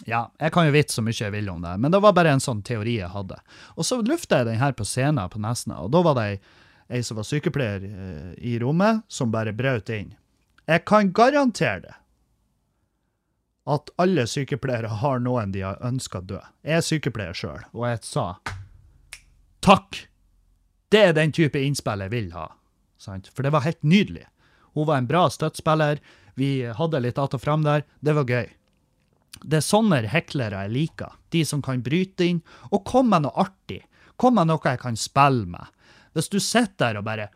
ja, 0.09 0.23
jeg 0.39 0.53
kan 0.55 0.65
jo 0.65 0.73
vite 0.73 0.93
så 0.93 1.03
mye 1.05 1.17
jeg 1.17 1.33
vil 1.35 1.49
om 1.51 1.61
det, 1.61 1.75
men 1.77 1.93
det 1.93 2.01
var 2.01 2.15
bare 2.17 2.33
en 2.33 2.43
sånn 2.43 2.63
teori 2.65 2.97
jeg 2.97 3.11
hadde. 3.13 3.37
Og 3.75 3.85
så 3.85 3.99
lufta 4.01 4.41
jeg 4.41 4.49
den 4.49 4.61
her 4.61 4.73
på 4.73 4.87
scenen 4.87 5.29
på 5.29 5.41
Nesna, 5.43 5.81
og 5.83 5.91
da 5.93 6.01
var 6.05 6.17
det 6.17 6.27
ei, 6.91 7.03
som 7.05 7.19
var 7.19 7.27
sykepleier 7.27 7.85
eh, 7.85 8.31
i 8.37 8.57
rommet, 8.59 9.03
som 9.07 9.31
bare 9.33 9.53
brøt 9.55 9.91
inn. 9.93 10.15
Jeg 10.67 10.85
kan 10.89 11.11
garantere 11.13 11.83
det 11.85 11.97
at 13.71 13.91
alle 14.01 14.25
sykepleiere 14.27 14.89
har 15.03 15.19
noen 15.21 15.51
de 15.53 15.61
har 15.61 15.77
ønska 15.85 16.23
dø. 16.25 16.39
Jeg 16.65 16.79
er 16.79 16.85
sykepleier 16.85 17.37
sjøl, 17.37 17.61
og 17.77 17.85
jeg 17.91 18.01
sa 18.07 18.25
takk! 19.61 20.07
Det 20.91 21.03
er 21.07 21.13
den 21.15 21.31
type 21.31 21.59
innspill 21.61 22.01
jeg 22.03 22.11
vil 22.11 22.31
ha. 22.35 22.49
Sant? 22.99 23.29
For 23.31 23.45
det 23.45 23.53
var 23.53 23.63
helt 23.63 23.79
nydelig. 23.85 24.25
Hun 24.73 24.87
var 24.87 25.01
en 25.01 25.09
bra 25.09 25.27
støttspiller. 25.29 25.99
Vi 26.39 26.65
hadde 26.65 26.99
litt 26.99 27.17
att 27.17 27.33
og 27.33 27.41
fram 27.41 27.63
der. 27.63 27.83
Det 27.99 28.13
var 28.13 28.25
gøy. 28.25 28.49
Det 29.43 29.57
er 29.57 29.65
sånne 29.65 30.01
heklere 30.07 30.65
jeg 30.65 30.73
liker. 30.75 31.17
De 31.31 31.43
som 31.45 31.61
kan 31.61 31.83
bryte 31.83 32.25
inn 32.25 32.41
og 32.71 32.85
kom 32.85 33.09
med 33.09 33.25
noe 33.25 33.35
artig. 33.35 33.81
Kom 34.17 34.35
med 34.35 34.47
noe 34.47 34.61
jeg 34.63 34.79
kan 34.79 34.97
spille 34.97 35.47
med. 35.49 35.65
Hvis 36.13 36.29
du 36.29 36.39
sitter 36.39 36.91
der 36.91 36.99
og 37.01 37.07
bare 37.07 37.29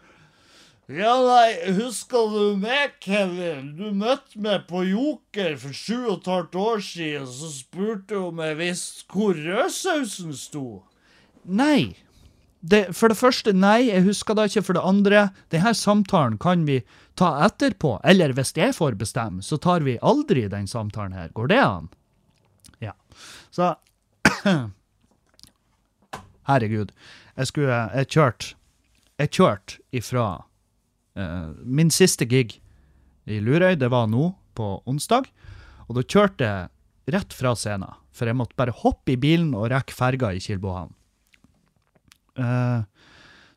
ja, 0.85 1.15
nei, 1.17 1.73
husker 1.79 2.27
du 2.29 2.59
meg, 2.61 2.91
Kevin? 3.01 3.71
Du 3.73 3.87
møtte 3.89 4.37
meg 4.37 4.67
på 4.69 4.83
Joker 4.85 5.55
for 5.57 5.73
sju 5.73 6.03
og 6.03 6.19
et 6.19 6.27
halvt 6.29 6.57
år 6.61 6.83
siden, 6.85 7.25
så 7.25 7.49
spurte 7.49 8.13
du 8.13 8.27
om 8.27 8.41
jeg 8.43 8.59
visste 8.59 9.07
hvor 9.09 9.33
rødsausen 9.33 10.35
sto. 10.37 10.83
Nei. 11.41 11.95
Det, 12.61 12.83
for 12.97 13.09
det 13.09 13.17
første, 13.17 13.53
nei, 13.53 13.87
jeg 13.89 14.05
husker 14.05 14.37
det 14.37 14.51
ikke. 14.51 14.65
For 14.67 14.77
det 14.77 14.85
andre, 14.85 15.25
denne 15.53 15.73
samtalen 15.73 16.37
kan 16.41 16.67
vi 16.69 16.83
ta 17.19 17.31
etterpå. 17.45 17.97
Eller 18.03 18.33
hvis 18.35 18.53
jeg 18.57 18.75
får 18.75 18.97
bestemme, 18.99 19.43
så 19.43 19.57
tar 19.61 19.85
vi 19.87 19.97
aldri 20.01 20.47
den 20.51 20.67
samtalen 20.67 21.15
her. 21.15 21.29
Går 21.35 21.51
det 21.51 21.61
an? 21.63 21.89
Ja. 22.83 22.93
Så 23.51 23.75
Herregud. 26.49 26.91
Jeg 27.35 27.47
skulle 27.47 27.77
Jeg 27.95 28.07
kjørte 28.13 28.55
Jeg 29.19 29.31
kjørte 29.31 29.79
ifra 29.95 30.27
Uh, 31.15 31.55
min 31.63 31.87
siste 31.95 32.27
gig 32.27 32.57
i 33.25 33.39
Lurøy, 33.39 33.77
det 33.79 33.87
var 33.91 34.09
nå, 34.11 34.33
på 34.55 34.65
onsdag. 34.87 35.29
Og 35.87 35.95
da 35.95 36.03
kjørte 36.03 36.49
jeg 36.49 37.13
rett 37.15 37.35
fra 37.35 37.53
scenen, 37.55 37.95
for 38.15 38.27
jeg 38.27 38.35
måtte 38.35 38.57
bare 38.59 38.75
hoppe 38.75 39.13
i 39.13 39.19
bilen 39.19 39.53
og 39.55 39.69
rekke 39.71 39.95
ferga 39.95 40.33
i 40.35 40.41
Kilbohavn. 40.43 40.91
Uh, 42.35 42.83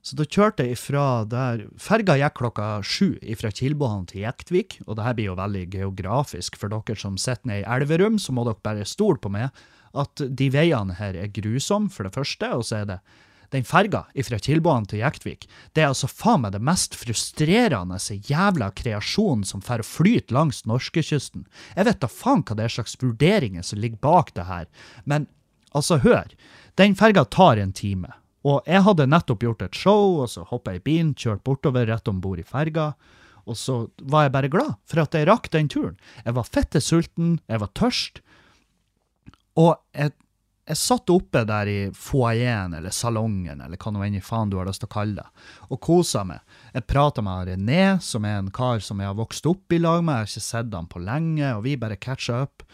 så 0.02 0.16
da 0.16 0.24
kjørte 0.24 0.64
jeg 0.64 0.78
fra 0.78 1.04
der 1.28 1.64
Ferga 1.82 2.14
gikk 2.20 2.36
klokka 2.38 2.68
sju 2.86 3.16
fra 3.40 3.50
Kilbohallen 3.52 4.06
til 4.08 4.22
Jektvik, 4.22 4.78
og 4.86 4.96
det 4.96 5.06
her 5.06 5.16
blir 5.18 5.30
jo 5.32 5.38
veldig 5.38 5.64
geografisk 5.74 6.56
for 6.60 6.72
dere 6.72 6.96
som 6.98 7.18
sitter 7.20 7.50
nede 7.50 7.64
i 7.64 7.70
Elverum, 7.76 8.18
så 8.22 8.32
må 8.32 8.46
dere 8.46 8.62
bare 8.64 8.86
stole 8.88 9.20
på 9.20 9.32
meg 9.34 9.50
at 9.98 10.20
de 10.20 10.50
veiene 10.52 10.94
her 10.98 11.16
er 11.18 11.32
grusomme, 11.32 11.90
for 11.90 12.06
det 12.06 12.14
første, 12.14 12.52
og 12.54 12.66
så 12.68 12.82
er 12.82 12.92
det 12.92 13.00
den 13.50 13.64
ferga 13.64 14.02
fra 14.12 14.38
Kilboan 14.44 14.84
til 14.88 15.00
Jektvik, 15.00 15.46
det 15.72 15.82
er 15.82 15.88
altså 15.88 16.08
faen 16.10 16.42
meg 16.44 16.52
det 16.52 16.60
mest 16.64 16.96
frustrerende 17.00 17.96
jævla 18.28 18.70
kreasjonen 18.76 19.46
som 19.48 19.64
får 19.64 19.86
flyte 19.88 20.36
langs 20.36 20.66
norskekysten. 20.68 21.46
Jeg 21.74 21.88
vet 21.88 22.00
da 22.02 22.10
faen 22.12 22.44
hva 22.44 22.58
det 22.58 22.68
er 22.68 22.76
slags 22.76 22.98
vurderinger 23.00 23.64
som 23.64 23.80
ligger 23.80 24.02
bak 24.04 24.34
det 24.36 24.44
her, 24.50 24.68
men 25.08 25.26
altså, 25.72 25.96
hør. 26.04 26.28
Den 26.76 26.94
ferga 26.94 27.24
tar 27.24 27.56
en 27.56 27.72
time. 27.72 28.12
Og 28.48 28.68
jeg 28.68 28.84
hadde 28.86 29.08
nettopp 29.10 29.44
gjort 29.44 29.64
et 29.66 29.76
show, 29.76 30.20
og 30.22 30.30
så 30.32 30.44
hoppa 30.48 30.74
jeg 30.74 30.82
i 30.82 30.86
bilen, 30.86 31.14
kjørt 31.18 31.44
bortover 31.46 31.88
rett 31.90 32.08
om 32.08 32.22
bord 32.24 32.40
i 32.40 32.46
ferga. 32.46 32.92
Og 33.48 33.56
så 33.56 33.80
var 34.04 34.26
jeg 34.26 34.36
bare 34.36 34.52
glad 34.52 34.76
for 34.88 35.02
at 35.02 35.16
jeg 35.16 35.28
rakk 35.28 35.50
den 35.54 35.68
turen. 35.72 35.98
Jeg 36.24 36.36
var 36.36 36.48
fette 36.48 36.80
sulten, 36.84 37.38
jeg 37.48 37.62
var 37.62 37.72
tørst. 37.76 38.20
Og 39.58 39.72
jeg, 39.96 40.12
jeg 40.68 40.78
satt 40.78 41.10
oppe 41.10 41.42
der 41.48 41.70
i 41.72 41.78
foajeen 41.96 42.76
eller 42.78 42.94
salongen, 42.94 43.64
eller 43.64 43.80
hva 43.80 43.92
nå 43.94 44.04
enn 44.04 44.18
i 44.20 44.24
faen 44.24 44.52
du 44.52 44.58
har 44.60 44.68
lyst 44.68 44.84
til 44.84 44.90
å 44.90 44.94
kalle 44.94 45.24
det, 45.24 45.46
og 45.72 45.80
kosa 45.84 46.26
meg. 46.28 46.44
Jeg 46.76 46.88
prata 46.92 47.24
med 47.24 47.50
René, 47.50 47.82
som 48.04 48.28
er 48.28 48.38
en 48.42 48.52
kar 48.54 48.84
som 48.84 49.00
jeg 49.00 49.10
har 49.10 49.18
vokst 49.18 49.48
opp 49.48 49.72
i 49.72 49.80
lag 49.80 50.04
med, 50.04 50.14
jeg 50.14 50.28
har 50.28 50.32
ikke 50.32 50.46
sett 50.50 50.78
han 50.78 50.92
på 50.92 51.02
lenge, 51.02 51.54
og 51.56 51.64
vi 51.66 51.78
bare 51.80 52.00
catcha 52.00 52.44
up. 52.44 52.66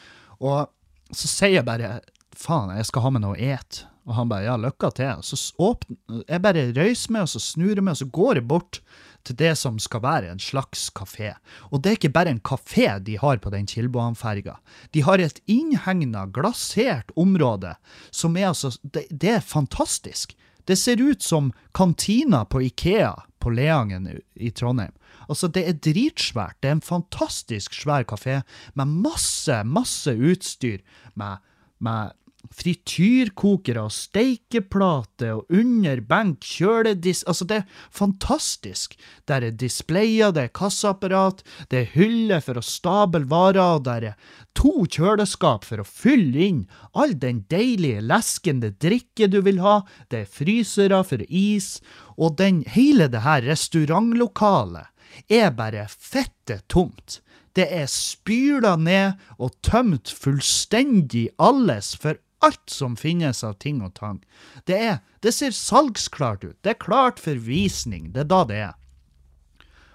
Og 0.43 1.15
så 1.15 1.31
sier 1.31 1.61
jeg 1.61 1.69
bare 1.71 2.01
faen, 2.35 2.75
jeg 2.75 2.91
skal 2.91 3.07
ha 3.07 3.15
med 3.15 3.25
noe 3.25 3.39
å 3.39 3.43
et. 3.55 3.85
Og 4.05 4.17
han 4.19 4.29
bare 4.29 4.45
ja, 4.45 4.55
lykke 4.61 4.91
til. 4.99 5.23
Så 5.25 5.39
åpner, 5.63 6.25
jeg 6.29 6.45
bare 6.45 6.69
røyser 6.77 7.15
meg, 7.15 7.25
og 7.25 7.33
så 7.33 7.41
snur 7.41 7.81
meg, 7.81 7.95
og 7.95 8.01
så 8.03 8.09
går 8.13 8.41
jeg 8.41 8.49
bort 8.51 8.81
til 9.25 9.39
det 9.41 9.55
som 9.57 9.79
skal 9.81 10.03
være 10.05 10.33
en 10.33 10.43
slags 10.43 10.91
kafé. 10.93 11.33
Og 11.73 11.81
det 11.81 11.91
er 11.91 11.99
ikke 11.99 12.13
bare 12.13 12.35
en 12.35 12.43
kafé 12.45 12.91
de 13.01 13.17
har 13.21 13.41
på 13.41 13.53
den 13.55 13.69
Kilboan-ferga. 13.71 14.59
De 14.93 15.05
har 15.07 15.23
et 15.25 15.41
innhegna, 15.51 16.27
glasert 16.29 17.15
område 17.17 17.75
som 18.11 18.37
er 18.37 18.51
altså 18.53 18.75
det, 18.83 19.07
det 19.11 19.39
er 19.39 19.45
fantastisk. 19.45 20.37
Det 20.65 20.77
ser 20.81 21.01
ut 21.01 21.23
som 21.23 21.53
kantina 21.73 22.45
på 22.45 22.63
Ikea 22.69 23.15
på 23.41 23.53
Leangen 23.53 24.09
i 24.35 24.51
Trondheim. 24.51 24.93
Altså, 25.29 25.49
det 25.49 25.65
er 25.69 25.81
dritsvært. 25.81 26.57
Det 26.61 26.69
er 26.69 26.79
en 26.79 26.85
fantastisk 26.85 27.77
svær 27.77 28.05
kafé 28.09 28.41
med 28.77 28.93
masse, 29.05 29.63
masse 29.65 30.13
utstyr. 30.13 30.81
Med, 31.17 31.41
med 31.81 32.17
frityrkokere 32.53 33.87
og 33.87 33.93
steikeplate 33.95 35.31
og 35.35 35.55
under 35.55 36.03
benk, 36.05 36.45
kjøledisk 36.45 37.29
Altså, 37.31 37.47
det 37.49 37.57
er 37.57 37.83
fantastisk. 37.91 38.97
Der 39.29 39.47
er 39.47 39.57
displayer, 39.57 40.33
det 40.35 40.43
er 40.49 40.55
kassaapparat, 40.55 41.43
det 41.71 41.81
er 41.81 41.93
hyller 41.95 42.43
for 42.45 42.61
å 42.61 42.65
stable 42.65 43.25
varer, 43.31 43.81
der 43.85 44.09
er 44.11 44.17
to 44.55 44.85
kjøleskap 44.85 45.65
for 45.65 45.83
å 45.83 45.89
fylle 45.89 46.45
inn 46.49 46.63
all 46.93 47.17
den 47.19 47.45
deilige, 47.51 48.05
leskende 48.05 48.75
drikke 48.83 49.29
du 49.31 49.41
vil 49.47 49.63
ha, 49.65 49.81
det 50.11 50.25
er 50.25 50.33
frysere 50.39 51.03
for 51.07 51.25
is, 51.29 51.79
og 52.17 52.37
den, 52.39 52.63
hele 52.75 53.09
det 53.11 53.25
her 53.25 53.43
restaurantlokalet 53.49 54.91
er 55.31 55.53
bare 55.55 55.87
fette 55.89 56.61
tomt. 56.69 57.21
Det 57.55 57.69
er 57.71 57.87
spyla 57.91 58.75
ned 58.81 59.21
og 59.39 59.55
tømt 59.63 60.11
fullstendig 60.11 61.29
alles 61.39 61.93
for 61.95 62.19
alt 62.45 62.71
som 62.71 62.97
finnes 62.99 63.43
av 63.47 63.57
ting 63.63 63.81
og 63.85 63.95
tang. 63.99 64.21
Det 64.69 64.79
er, 64.79 64.99
det 65.25 65.35
ser 65.35 65.55
salgsklart 65.57 66.45
ut. 66.45 66.57
Det 66.63 66.75
er 66.75 66.83
klart 66.83 67.23
for 67.23 67.41
visning. 67.41 68.13
Det 68.15 68.25
er 68.25 68.33
da 68.33 68.43
det 68.49 68.61
er. 68.69 68.75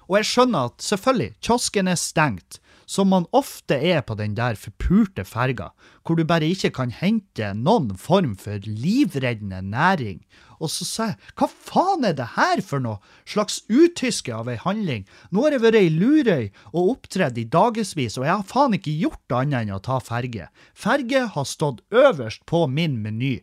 Og 0.09 0.17
jeg 0.17 0.29
skjønner 0.31 0.71
at 0.71 0.81
selvfølgelig, 0.81 1.35
kiosken 1.45 1.91
er 1.91 1.99
stengt, 1.99 2.57
som 2.89 3.11
man 3.13 3.27
ofte 3.37 3.77
er 3.77 4.01
på 4.01 4.15
den 4.17 4.33
der 4.37 4.57
forpurte 4.57 5.21
ferga, 5.27 5.69
hvor 6.01 6.17
du 6.17 6.23
bare 6.25 6.49
ikke 6.49 6.71
kan 6.73 6.89
hente 6.89 7.51
noen 7.53 7.91
form 8.01 8.33
for 8.39 8.65
livreddende 8.65 9.61
næring. 9.61 10.23
Og 10.57 10.71
så 10.73 10.87
sa 10.87 11.09
jeg, 11.11 11.19
hva 11.37 11.47
faen 11.47 12.07
er 12.09 12.15
det 12.17 12.31
her 12.33 12.63
for 12.65 12.81
noe 12.83 12.97
slags 13.29 13.61
utyske 13.69 14.33
av 14.33 14.49
ei 14.49 14.57
handling? 14.59 15.05
Nå 15.29 15.45
har 15.45 15.55
jeg 15.55 15.65
vært 15.67 15.83
i 15.83 15.93
Lurøy 15.93 16.49
og 16.73 16.95
opptredd 16.95 17.37
i 17.37 17.45
dagevis, 17.45 18.17
og 18.17 18.25
jeg 18.25 18.33
har 18.33 18.49
faen 18.49 18.75
ikke 18.79 18.97
gjort 19.05 19.37
annet 19.37 19.61
enn 19.61 19.77
å 19.77 19.83
ta 19.85 20.01
ferge. 20.03 20.49
Ferge 20.73 21.27
har 21.35 21.47
stått 21.47 21.85
øverst 21.93 22.47
på 22.49 22.65
min 22.67 22.97
meny. 23.05 23.37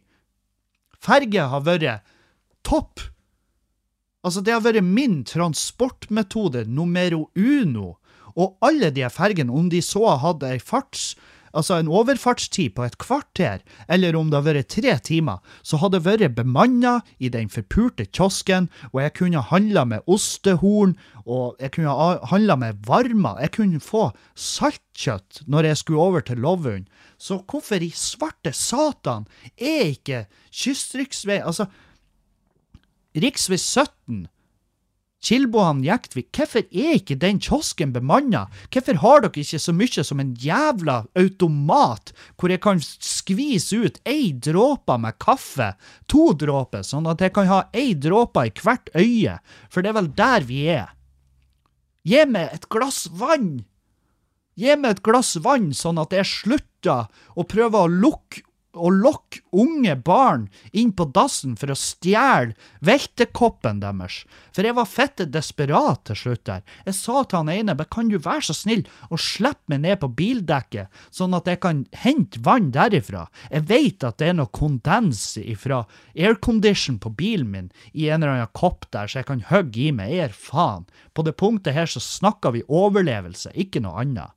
Ferge 0.99 1.47
har 1.53 1.63
vært 1.63 2.03
topp 2.67 3.13
Altså, 4.27 4.41
det 4.43 4.57
har 4.57 4.63
vært 4.65 4.83
min 4.83 5.21
transportmetode 5.23 6.65
numero 6.67 7.29
uno. 7.39 7.93
Og 8.37 8.57
alle 8.65 8.93
de 8.93 9.07
fergene, 9.11 9.53
om 9.53 9.71
de 9.73 9.81
så 9.85 10.17
hadde 10.21 10.51
ei 10.53 10.61
farts, 10.61 11.15
altså 11.57 11.79
en 11.79 11.89
overfartstid 11.89 12.75
på 12.77 12.85
et 12.85 12.99
kvarter, 13.01 13.63
eller 13.89 14.17
om 14.19 14.29
det 14.31 14.39
har 14.39 14.47
vært 14.47 14.69
tre 14.75 14.97
timer, 15.01 15.41
så 15.65 15.81
hadde 15.81 16.01
det 16.01 16.07
vært 16.07 16.37
bemanna 16.37 16.99
i 17.17 17.31
den 17.33 17.49
forpurte 17.53 18.07
kiosken, 18.11 18.69
og 18.93 19.01
jeg 19.03 19.15
kunne 19.21 19.45
handla 19.51 19.87
med 19.89 20.05
ostehorn, 20.11 20.93
og 21.25 21.57
jeg 21.63 21.73
kunne 21.79 21.97
handla 22.31 22.59
med 22.61 22.85
varmer. 22.87 23.41
Jeg 23.43 23.55
kunne 23.57 23.81
få 23.81 24.11
saltkjøtt 24.37 25.43
når 25.49 25.71
jeg 25.71 25.81
skulle 25.83 26.05
over 26.05 26.27
til 26.29 26.45
Lovund. 26.45 26.87
Så 27.19 27.41
hvorfor 27.49 27.81
i 27.81 27.91
svarte 27.97 28.53
satan 28.53 29.25
er 29.57 29.97
ikke 29.97 30.27
kystriksvei 30.53 31.41
Altså, 31.41 31.67
Riksvei 33.17 33.57
17, 33.57 34.27
Kilbohan-Jektvik, 35.27 36.29
hvorfor 36.37 36.63
er 36.71 36.97
ikke 37.01 37.17
den 37.19 37.41
kiosken 37.43 37.91
bemanna? 37.95 38.45
Hvorfor 38.71 39.01
har 39.03 39.25
dere 39.25 39.43
ikke 39.43 39.59
så 39.63 39.75
mye 39.75 40.05
som 40.07 40.23
en 40.23 40.35
jævla 40.39 41.01
automat 41.19 42.13
hvor 42.39 42.53
jeg 42.53 42.63
kan 42.63 42.83
skvise 42.83 43.81
ut 43.83 43.99
ei 44.07 44.31
dråpe 44.33 44.99
med 45.03 45.19
kaffe, 45.23 45.73
to 46.07 46.31
dråper, 46.39 46.87
sånn 46.87 47.09
at 47.11 47.25
jeg 47.25 47.35
kan 47.35 47.51
ha 47.51 47.63
ei 47.75 47.97
dråpe 47.99 48.47
i 48.47 48.55
hvert 48.63 48.93
øye, 48.95 49.39
for 49.67 49.83
det 49.83 49.91
er 49.91 49.99
vel 49.99 50.13
der 50.15 50.47
vi 50.47 50.61
er. 50.77 50.93
Gi 52.07 52.23
meg 52.31 52.55
et 52.55 52.69
glass 52.71 53.07
vann! 53.11 53.65
Gi 54.57 54.79
meg 54.79 54.95
et 54.95 55.05
glass 55.05 55.35
vann, 55.43 55.73
sånn 55.75 55.99
at 56.01 56.15
jeg 56.15 56.31
slutter 56.31 57.11
å 57.35 57.45
prøve 57.51 57.83
å 57.83 57.91
lukke 57.91 58.47
og 58.77 58.99
lokke 59.03 59.43
unge 59.57 59.97
barn 60.07 60.47
inn 60.77 60.93
på 60.97 61.09
dassen 61.17 61.57
for 61.59 61.73
å 61.73 61.79
stjele 61.79 62.55
veltekoppen 62.85 63.81
deres. 63.83 64.23
For 64.55 64.67
jeg 64.67 64.77
var 64.77 64.89
fette 64.91 65.27
desperat 65.33 66.05
til 66.09 66.21
slutt 66.21 66.45
der. 66.49 66.63
Jeg 66.87 66.99
sa 66.99 67.25
til 67.25 67.41
han 67.41 67.53
ene, 67.53 67.77
men 67.77 67.91
kan 67.93 68.11
du 68.13 68.19
være 68.19 68.49
så 68.49 68.57
snill 68.57 68.85
og 69.11 69.23
slippe 69.23 69.73
meg 69.73 69.83
ned 69.85 70.01
på 70.03 70.13
bildekket, 70.19 70.93
sånn 71.11 71.37
at 71.37 71.49
jeg 71.51 71.63
kan 71.65 71.85
hente 72.05 72.43
vann 72.45 72.71
derifra? 72.75 73.27
Jeg 73.51 73.67
vet 73.71 74.07
at 74.07 74.21
det 74.21 74.31
er 74.31 74.39
noe 74.39 74.53
kondens 74.53 75.25
ifra 75.41 75.85
aircondition 76.15 77.01
på 77.03 77.13
bilen 77.17 77.51
min 77.53 77.71
i 77.93 78.09
en 78.11 78.23
eller 78.23 78.37
annen 78.37 78.55
kopp 78.57 78.89
der, 78.95 79.09
så 79.09 79.21
jeg 79.21 79.31
kan 79.31 79.45
hogge 79.51 79.89
i 79.89 79.93
meg 79.95 80.15
air, 80.17 80.35
faen. 80.35 80.87
På 81.17 81.25
det 81.27 81.37
punktet 81.41 81.77
her 81.77 81.89
så 81.91 82.03
snakker 82.03 82.55
vi 82.57 82.67
overlevelse, 82.69 83.55
ikke 83.57 83.83
noe 83.85 84.03
annet. 84.05 84.37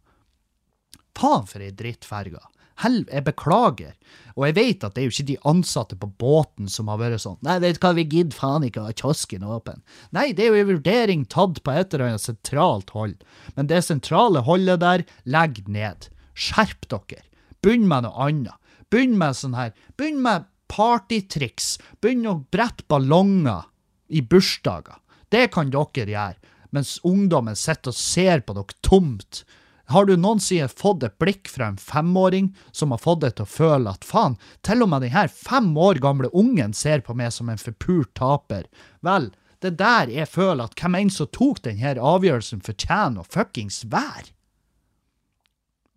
Faen 1.20 1.48
for 1.50 1.64
ei 1.64 1.74
drittferga. 1.76 2.40
Hel, 2.80 3.02
jeg 3.12 3.26
beklager. 3.28 3.96
Og 4.38 4.46
jeg 4.48 4.56
vet 4.56 4.84
at 4.88 4.96
det 4.96 5.02
er 5.02 5.08
jo 5.10 5.14
ikke 5.14 5.28
de 5.28 5.38
ansatte 5.52 5.98
på 6.00 6.08
båten 6.22 6.70
som 6.72 6.88
har 6.92 7.02
vært 7.02 7.20
sånn 7.24 7.40
Nei, 7.44 7.58
vet 7.60 7.76
du 7.76 7.84
hva, 7.84 7.92
vi 7.98 8.06
gidder 8.08 8.38
faen 8.38 8.68
ikke 8.68 8.84
å 8.84 8.88
ha 8.88 8.96
kiosken 8.96 9.44
åpen. 9.44 9.82
Nei, 10.16 10.30
det 10.36 10.46
er 10.46 10.54
jo 10.54 10.62
en 10.62 10.72
vurdering 10.72 11.26
tatt 11.28 11.60
på 11.66 11.76
et 11.76 11.94
eller 11.94 12.14
annet 12.14 12.24
sentralt 12.24 12.94
hold. 12.96 13.18
Men 13.58 13.68
det 13.72 13.82
sentrale 13.88 14.46
holdet 14.48 14.84
der, 14.86 15.04
legg 15.28 15.66
ned. 15.68 16.08
Skjerp 16.40 16.88
dere. 16.92 17.26
Begynn 17.60 17.90
med 17.90 18.08
noe 18.08 18.30
annet. 18.30 18.56
Begynn 18.90 19.20
med 19.20 19.36
sånn 19.38 19.58
her 19.58 19.76
Begynn 20.00 20.24
med 20.24 20.48
partytriks. 20.72 21.76
Begynn 22.00 22.30
å 22.30 22.40
brette 22.54 22.88
ballonger 22.90 23.68
i 24.08 24.24
bursdager. 24.24 25.02
Det 25.30 25.50
kan 25.54 25.74
dere 25.74 26.08
gjøre. 26.08 26.56
Mens 26.72 27.00
ungdommen 27.04 27.58
sitter 27.58 27.92
og 27.92 27.98
ser 27.98 28.46
på 28.46 28.56
dere 28.56 28.78
tomt 28.86 29.44
har 29.90 30.06
du 30.06 30.14
noensinne 30.18 30.70
fått 30.70 31.04
et 31.04 31.18
blikk 31.22 31.50
fra 31.50 31.72
en 31.72 31.78
femåring 31.82 32.52
som 32.72 32.94
har 32.94 33.02
fått 33.02 33.24
deg 33.24 33.36
til 33.38 33.48
å 33.48 33.52
føle 33.54 33.94
at 33.94 34.06
faen, 34.06 34.38
til 34.66 34.86
og 34.86 34.92
med 34.92 35.06
denne 35.06 35.26
fem 35.34 35.70
år 35.78 36.02
gamle 36.04 36.30
ungen 36.38 36.76
ser 36.78 37.02
på 37.06 37.16
meg 37.18 37.34
som 37.34 37.50
en 37.50 37.62
forpult 37.62 38.12
taper? 38.18 38.68
Vel, 39.06 39.32
det 39.60 39.74
er 39.74 39.80
der 39.82 40.14
jeg 40.14 40.32
føler 40.32 40.70
at 40.70 40.78
hvem 40.80 40.98
enn 41.00 41.14
som 41.14 41.32
tok 41.36 41.64
denne 41.66 41.96
avgjørelsen, 41.98 42.62
fortjener 42.66 43.24
å 43.24 43.28
fuckings 43.28 43.82
være. 43.90 44.30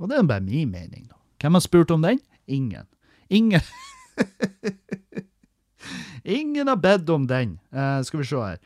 Og 0.02 0.10
det 0.10 0.18
er 0.18 0.26
bare 0.26 0.42
min 0.46 0.72
mening, 0.72 1.06
da. 1.06 1.18
Hvem 1.42 1.58
har 1.58 1.62
spurt 1.64 1.92
om 1.94 2.02
den? 2.02 2.18
Ingen. 2.46 2.88
Ingen 3.28 3.62
Ingen 6.22 6.68
har 6.68 6.76
bedt 6.76 7.08
om 7.10 7.26
den. 7.26 7.58
Eh, 7.72 8.02
skal 8.06 8.20
vi 8.20 8.26
se 8.26 8.40
her. 8.40 8.58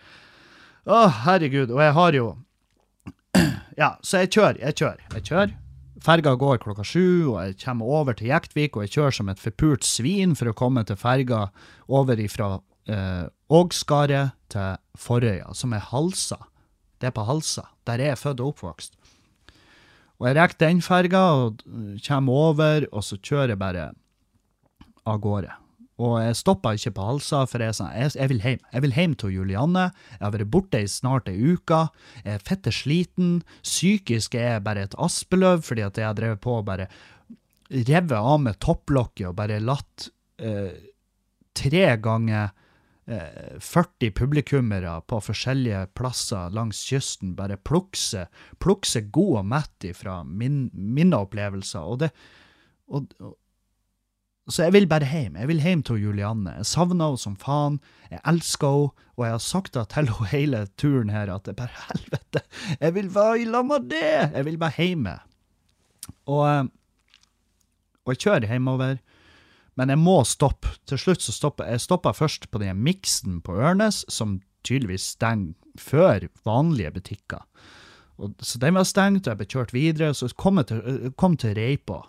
Å, 0.87 1.07
herregud. 1.27 1.73
Og 1.73 1.81
jeg 1.83 1.95
har 1.97 2.17
jo 2.17 2.27
ja, 3.83 3.95
så 4.03 4.25
jeg 4.25 4.33
kjører, 4.37 4.61
jeg 4.63 4.79
kjører, 4.81 5.07
jeg 5.15 5.27
kjører. 5.31 5.55
Ferga 6.07 6.35
går 6.39 6.61
klokka 6.63 6.85
sju, 6.87 7.33
og 7.33 7.39
jeg 7.41 7.57
kommer 7.63 7.89
over 7.99 8.17
til 8.17 8.29
Jektvik, 8.31 8.77
og 8.77 8.85
jeg 8.85 8.95
kjører 8.97 9.17
som 9.17 9.31
et 9.33 9.41
forpult 9.43 9.87
svin 9.89 10.37
for 10.39 10.51
å 10.51 10.57
komme 10.57 10.85
til 10.87 10.99
ferga 11.01 11.47
over 11.89 12.21
ifra 12.21 12.59
eh, 12.91 13.25
Ågskaret 13.57 14.37
til 14.53 14.77
Forøya, 15.01 15.51
som 15.57 15.75
er 15.75 15.85
Halsa. 15.91 16.39
Det 17.01 17.11
er 17.11 17.17
på 17.17 17.27
Halsa, 17.29 17.67
der 17.89 18.03
er 18.03 18.13
jeg 18.13 18.23
født 18.23 18.43
og 18.45 18.55
oppvokst. 18.55 18.97
Og 20.17 20.29
jeg 20.29 20.39
rekker 20.39 20.61
den 20.63 20.83
ferga, 20.85 21.25
og 21.37 21.63
kommer 22.07 22.43
over, 22.51 22.89
og 22.93 23.05
så 23.05 23.19
kjører 23.21 23.55
jeg 23.55 23.61
bare 23.61 23.91
av 25.07 25.21
gårde. 25.23 25.53
Og 25.97 26.19
jeg 26.21 26.37
stoppa 26.37 26.75
ikke 26.77 26.93
på 26.99 27.05
Halsa, 27.09 27.45
for 27.49 27.63
jeg, 27.65 27.75
sa, 27.79 27.89
jeg, 27.97 28.13
jeg 28.19 28.29
vil 28.33 28.43
hjem. 28.45 28.65
Jeg 28.75 28.85
vil 28.85 28.97
hjem 28.99 29.15
til 29.17 29.33
Julianne. 29.33 29.87
Jeg 30.13 30.25
har 30.27 30.35
vært 30.35 30.51
borte 30.53 30.83
i 30.85 30.91
snart 30.93 31.31
ei 31.33 31.55
uke. 31.55 31.87
Jeg 32.21 32.37
er 32.37 32.45
fette 32.45 32.73
sliten. 32.75 33.39
Psykisk 33.65 34.37
er 34.37 34.51
jeg 34.51 34.67
bare 34.67 34.85
et 34.85 34.97
aspeløv, 35.01 35.65
fordi 35.65 35.87
at 35.87 35.97
jeg 36.01 36.11
har 36.11 36.19
drevet 36.19 36.43
på 36.45 36.59
og 36.59 36.67
bare 36.69 36.91
revet 37.73 38.19
av 38.19 38.37
med 38.45 38.61
topplokket 38.63 39.31
og 39.31 39.39
bare 39.41 39.57
latt 39.65 40.11
eh, 40.39 40.77
tre 41.57 41.87
ganger 42.03 42.53
eh, 43.09 43.57
40 43.65 44.13
publikummere 44.21 44.99
på 45.09 45.23
forskjellige 45.31 45.87
plasser 45.99 46.53
langs 46.55 46.85
kysten 46.87 47.35
bare 47.39 47.57
plukse, 47.57 48.27
plukse 48.63 49.03
god 49.09 49.41
og 49.41 49.51
mett 49.57 49.89
ifra 49.89 50.21
min, 50.29 50.67
mine 50.73 51.25
opplevelser. 51.25 51.89
Og 51.89 52.05
det, 52.05 52.13
og, 52.93 53.11
og, 53.21 53.35
så 54.47 54.63
jeg 54.63 54.77
vil 54.77 54.87
bare 54.87 55.07
hjem. 55.11 55.37
Jeg 55.41 55.49
vil 55.51 55.63
hjem 55.63 55.83
til 55.83 55.99
Julianne. 56.05 56.53
Jeg 56.61 56.69
savner 56.71 57.09
henne 57.09 57.19
som 57.19 57.35
faen. 57.41 57.81
Jeg 58.13 58.23
elsker 58.31 58.71
henne, 58.71 59.07
og 59.17 59.25
jeg 59.25 59.33
har 59.33 59.43
sagt 59.43 59.75
det 59.75 59.87
til 59.91 60.11
henne 60.13 60.31
hele 60.31 60.61
turen 60.79 61.11
her 61.11 61.33
at 61.33 61.49
er 61.51 61.57
bare 61.57 61.87
helvete, 61.89 62.43
jeg 62.81 62.95
vil 62.95 63.09
være 63.15 63.41
i 63.41 63.47
lag 63.49 63.67
med 63.67 63.91
det! 63.91 64.15
Jeg 64.37 64.45
vil 64.45 64.59
bare 64.61 64.77
hjemme. 64.77 65.15
Og, 66.29 66.43
eh, 66.47 66.65
og 68.05 68.15
jeg 68.15 68.23
kjører 68.23 68.49
hjemover, 68.53 68.99
men 69.77 69.93
jeg 69.93 69.99
må 69.99 70.21
stoppe. 70.29 70.77
Til 70.87 71.01
slutt 71.01 71.25
så 71.25 71.35
stopper 71.35 71.73
jeg 71.73 71.83
stoppa 71.83 72.13
først 72.15 72.51
på 72.53 72.61
den 72.63 72.85
miksen 72.85 73.41
på 73.45 73.57
Ørnes, 73.57 74.05
som 74.13 74.39
tydeligvis 74.67 75.15
stenger 75.17 75.57
før 75.81 76.29
vanlige 76.47 76.93
butikker. 76.95 77.43
Og, 78.17 78.37
så 78.41 78.61
den 78.63 78.79
var 78.79 78.87
stengt, 78.89 79.27
og 79.27 79.33
jeg 79.33 79.41
ble 79.41 79.49
kjørt 79.53 79.75
videre, 79.75 80.15
så 80.17 80.31
kom 80.39 80.61
jeg 80.63 80.71
til, 80.71 80.85
eh, 80.87 81.11
kom 81.19 81.37
til 81.41 81.57
Reipa. 81.59 82.05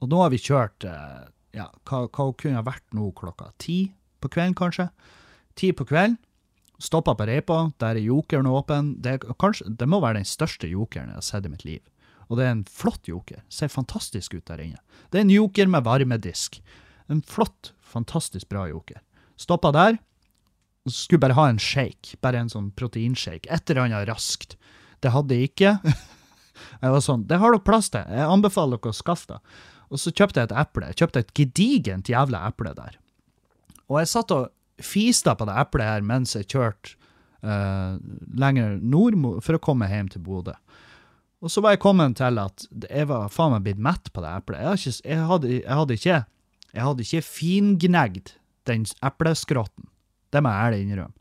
Og 0.00 0.10
nå 0.10 0.20
har 0.22 0.32
vi 0.32 0.40
kjørt 0.40 0.86
eh, 0.88 1.28
ja, 1.56 1.68
hva, 1.88 2.06
hva 2.08 2.30
kunne 2.38 2.58
ha 2.60 2.66
vært 2.66 2.86
nå 2.96 3.10
klokka 3.16 3.50
ti 3.60 3.92
på 4.20 4.30
kvelden, 4.32 4.56
kanskje? 4.56 4.88
Ti 5.58 5.72
på 5.76 5.86
kvelden. 5.88 6.18
Stoppa 6.80 7.12
på 7.12 7.26
Reipa, 7.28 7.58
der 7.82 7.98
er 7.98 8.06
jokeren 8.06 8.48
åpen. 8.48 8.94
Det, 9.04 9.18
kanskje, 9.40 9.68
det 9.76 9.88
må 9.90 10.00
være 10.00 10.22
den 10.22 10.28
største 10.28 10.70
jokeren 10.70 11.10
jeg 11.12 11.18
har 11.18 11.26
sett 11.26 11.48
i 11.48 11.52
mitt 11.52 11.66
liv. 11.68 11.82
Og 12.30 12.38
det 12.38 12.46
er 12.46 12.54
en 12.54 12.64
flott 12.64 13.10
joker. 13.10 13.42
Ser 13.52 13.72
fantastisk 13.72 14.36
ut 14.38 14.46
der 14.48 14.62
inne. 14.64 14.80
Det 15.10 15.20
er 15.20 15.26
en 15.26 15.34
joker 15.34 15.68
med 15.68 15.84
varmedisk. 15.84 16.60
En 17.10 17.20
flott, 17.26 17.74
fantastisk 17.82 18.48
bra 18.48 18.68
joker. 18.70 19.02
Stoppa 19.40 19.74
der. 19.76 19.98
Skulle 20.88 21.20
bare 21.20 21.36
ha 21.36 21.48
en 21.50 21.60
shake. 21.60 22.16
Bare 22.24 22.40
en 22.40 22.52
sånn 22.52 22.70
proteinshake. 22.78 23.50
Et 23.50 23.72
eller 23.72 23.88
annet 23.88 24.08
raskt. 24.08 24.56
Det 25.02 25.12
hadde 25.12 25.36
jeg 25.36 25.50
ikke. 25.52 25.74
Jeg 26.80 26.92
var 26.92 27.00
sånn, 27.04 27.26
Det 27.28 27.38
har 27.40 27.54
dere 27.54 27.64
plass 27.64 27.88
til. 27.92 28.04
Jeg 28.04 28.28
anbefaler 28.28 28.80
dere 28.80 28.92
å 28.92 28.96
skaffe 28.96 29.32
det. 29.32 29.38
Og 29.90 29.98
så 29.98 30.12
kjøpte 30.14 30.42
jeg 30.42 30.50
et 30.50 30.56
eple. 30.62 30.88
Jeg 30.90 31.00
kjøpte 31.02 31.22
et 31.24 31.34
gedigent 31.36 32.10
jævla 32.10 32.44
eple 32.48 32.72
der. 32.76 32.96
Og 33.90 33.98
jeg 34.00 34.10
satt 34.12 34.34
og 34.34 34.50
fista 34.80 35.34
på 35.36 35.46
det 35.48 35.56
eplet 35.60 35.88
her 35.88 36.04
mens 36.06 36.36
jeg 36.36 36.48
kjørte 36.48 36.94
uh, 37.44 37.98
lenger 38.38 38.78
nord 38.80 39.18
for 39.44 39.58
å 39.58 39.62
komme 39.62 39.90
hjem 39.90 40.08
til 40.12 40.22
Bodø. 40.24 40.54
Og 41.40 41.50
så 41.52 41.62
var 41.64 41.74
jeg 41.74 41.82
kommet 41.82 42.18
til 42.20 42.38
at 42.38 42.66
jeg 42.86 43.08
var 43.08 43.32
faen 43.32 43.54
meg 43.56 43.64
blitt 43.66 43.80
mett 43.82 44.12
på 44.12 44.22
det 44.22 44.30
eplet. 44.30 44.62
Jeg, 44.62 44.94
jeg, 45.08 45.24
hadde, 45.26 45.54
jeg 45.58 45.78
hadde 45.80 45.96
ikke 45.96 46.18
jeg 46.70 46.86
hadde 46.86 47.06
ikke 47.06 47.26
fingnegd 47.26 48.34
den 48.68 48.84
epleskrotten. 49.06 49.88
Det 50.30 50.42
må 50.42 50.52
jeg 50.52 50.66
ærlig 50.68 50.84
innrømme. 50.84 51.16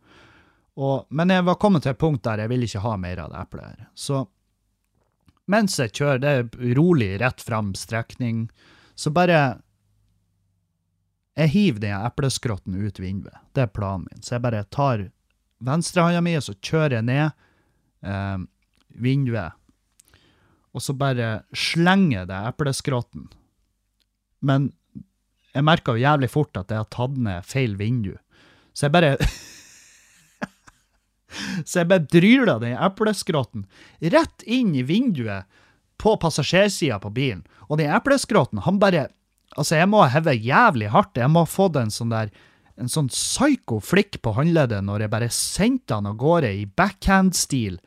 Og, 0.80 1.08
men 1.12 1.34
jeg 1.34 1.44
var 1.48 1.58
kommet 1.60 1.84
til 1.84 1.92
et 1.92 2.00
punkt 2.00 2.24
der 2.24 2.44
jeg 2.44 2.52
ville 2.52 2.68
ikke 2.70 2.84
ha 2.84 2.94
mer 3.02 3.24
av 3.26 3.34
det 3.34 3.40
eplet 3.42 3.66
her. 3.66 3.88
Så 3.98 4.22
mens 5.50 5.80
jeg 5.82 5.96
kjører, 5.98 6.22
det 6.22 6.34
er 6.36 6.76
rolig, 6.78 7.14
rett 7.22 7.42
fram 7.42 7.74
strekning, 7.78 8.48
så 8.96 9.12
bare 9.16 9.62
Jeg 11.40 11.54
hiver 11.54 11.80
den 11.80 12.06
epleskrotten 12.06 12.74
ut 12.76 12.98
vinduet. 13.00 13.38
Det 13.56 13.62
er 13.64 13.72
planen 13.72 14.10
min. 14.10 14.22
Så 14.22 14.36
jeg 14.36 14.44
bare 14.44 14.66
tar 14.76 15.06
venstrehånda 15.64 16.20
mi, 16.26 16.34
og 16.36 16.44
så 16.44 16.56
kjører 16.60 16.98
jeg 16.98 17.06
ned 17.08 17.30
eh, 18.04 18.42
vinduet. 19.00 19.56
Og 20.76 20.84
så 20.84 20.94
bare 21.00 21.46
slenger 21.56 22.18
jeg 22.18 22.30
det 22.34 22.42
epleskrotten. 22.50 23.30
Men 24.44 24.74
jeg 25.56 25.66
merka 25.66 25.96
jo 25.96 26.04
jævlig 26.04 26.30
fort 26.34 26.60
at 26.60 26.74
jeg 26.74 26.84
har 26.84 26.92
tatt 26.94 27.16
ned 27.18 27.48
feil 27.48 27.78
vindu. 27.80 28.14
Så 28.74 28.90
jeg 28.90 28.96
bare 28.98 29.16
Så 31.66 31.82
jeg 31.82 31.90
bare 31.92 32.08
dryla 32.10 32.58
den 32.62 32.78
epleskrotten 32.78 33.66
rett 34.14 34.46
inn 34.46 34.76
i 34.76 34.84
vinduet 34.84 35.48
på 36.00 36.16
passasjersida 36.22 37.00
på 37.04 37.12
bilen. 37.14 37.44
Og 37.68 37.80
den 37.82 37.92
epleskrotten, 37.96 38.66
han 38.66 38.82
bare 38.82 39.10
Altså, 39.58 39.80
jeg 39.80 39.90
må 39.90 40.04
ha 40.04 40.12
hevet 40.14 40.44
jævlig 40.46 40.92
hardt. 40.94 41.18
Jeg 41.18 41.28
må 41.34 41.42
ha 41.42 41.50
fått 41.50 41.80
en 41.82 41.90
sånn 41.90 42.12
der 42.14 42.30
en 42.80 42.92
sånn 42.92 43.10
psyko 43.12 43.80
flikk 43.84 44.20
på 44.24 44.34
håndleddet 44.38 44.86
når 44.86 45.04
jeg 45.04 45.14
bare 45.14 45.30
sendte 45.34 45.98
han 45.98 46.08
av 46.10 46.20
gårde 46.22 46.52
i 46.62 46.66
backhand-stil, 46.80 47.80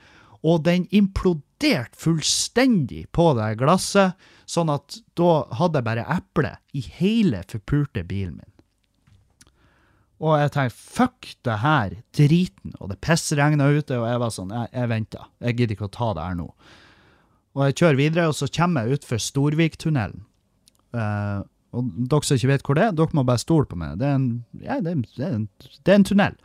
og 0.43 0.65
den 0.67 0.89
imploderte 0.91 1.97
fullstendig 1.97 3.07
på 3.15 3.31
det 3.39 3.55
glasset, 3.63 4.19
sånn 4.45 4.73
at 4.75 4.99
da 5.17 5.45
hadde 5.55 5.81
jeg 5.81 5.87
bare 5.87 6.09
eple 6.19 6.57
i 6.77 6.83
hele 6.99 7.45
forpulte 7.49 8.05
bilen 8.05 8.41
min. 8.41 8.52
Og 10.23 10.37
jeg 10.39 10.53
tenkte, 10.55 10.79
fuck 10.79 11.31
det 11.43 11.57
her, 11.65 11.97
driten, 12.15 12.77
og 12.79 12.93
det 12.93 13.01
pissregna 13.03 13.67
ute, 13.75 13.97
og 13.99 14.07
jeg 14.07 14.21
var 14.23 14.35
sånn, 14.35 14.53
jeg, 14.55 14.71
jeg 14.71 14.91
venter, 14.93 15.25
jeg 15.43 15.57
gidder 15.59 15.77
ikke 15.77 15.89
å 15.89 15.97
ta 15.97 16.11
det 16.15 16.27
her 16.29 16.37
nå. 16.39 16.47
Og 17.53 17.65
jeg 17.67 17.79
kjører 17.81 17.99
videre, 17.99 18.29
og 18.31 18.37
så 18.39 18.47
kommer 18.55 18.87
jeg 18.87 19.01
utfor 19.01 19.21
Storviktunnelen. 19.21 20.23
Uh, 20.95 21.43
og 21.73 21.89
dere 21.97 22.29
som 22.29 22.37
ikke 22.37 22.51
vet 22.53 22.67
hvor 22.69 22.79
det 22.79 22.85
er, 22.85 22.95
dere 22.97 23.17
må 23.17 23.25
bare 23.27 23.43
stole 23.43 23.67
på 23.69 23.79
meg. 23.81 23.97
Det 23.99 24.09
er 24.09 24.15
en, 24.21 24.29
ja, 24.61 24.79
det 24.85 24.93
er, 24.93 25.03
det 25.17 25.27
er 25.27 25.35
en, 25.41 25.47
det 25.83 25.93
er 25.93 25.99
en 25.99 26.09
tunnel. 26.09 26.39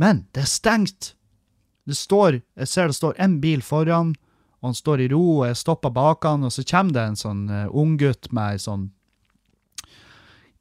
Men 0.00 0.24
det 0.34 0.44
er 0.44 0.50
stengt. 0.50 1.12
Det 1.88 1.96
står, 1.96 2.42
jeg 2.60 2.70
ser 2.70 2.90
det 2.90 2.98
står 2.98 3.16
en 3.22 3.40
bil 3.42 3.64
foran, 3.64 4.12
og 4.60 4.70
han 4.70 4.76
står 4.76 5.06
i 5.06 5.10
ro, 5.14 5.22
og 5.40 5.44
jeg 5.48 5.60
stopper 5.62 5.94
bak 5.96 6.28
han, 6.28 6.44
og 6.44 6.52
så 6.52 6.66
kommer 6.68 6.98
det 6.98 7.06
en 7.08 7.20
sånn 7.22 7.44
uh, 7.48 7.66
unggutt 7.72 8.28
med 8.36 8.58
ei 8.58 8.60
sånn 8.60 8.90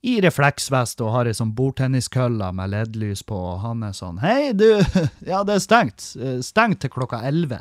i 0.02 0.20
refleksvest 0.24 1.02
og 1.04 1.12
har 1.12 1.28
ei 1.28 1.36
sånn 1.36 1.52
bordtenniskølle 1.56 2.52
med 2.56 2.72
LED-lys 2.72 3.24
på, 3.28 3.36
og 3.36 3.60
han 3.66 3.84
er 3.84 3.96
sånn 3.98 4.22
Hei, 4.24 4.54
du! 4.56 4.70
Ja, 5.32 5.42
det 5.44 5.58
er 5.58 5.64
stengt. 5.64 6.06
Eh, 6.16 6.38
Stengt 6.46 6.80
til 6.84 6.94
klokka 6.94 7.20
11. 7.28 7.60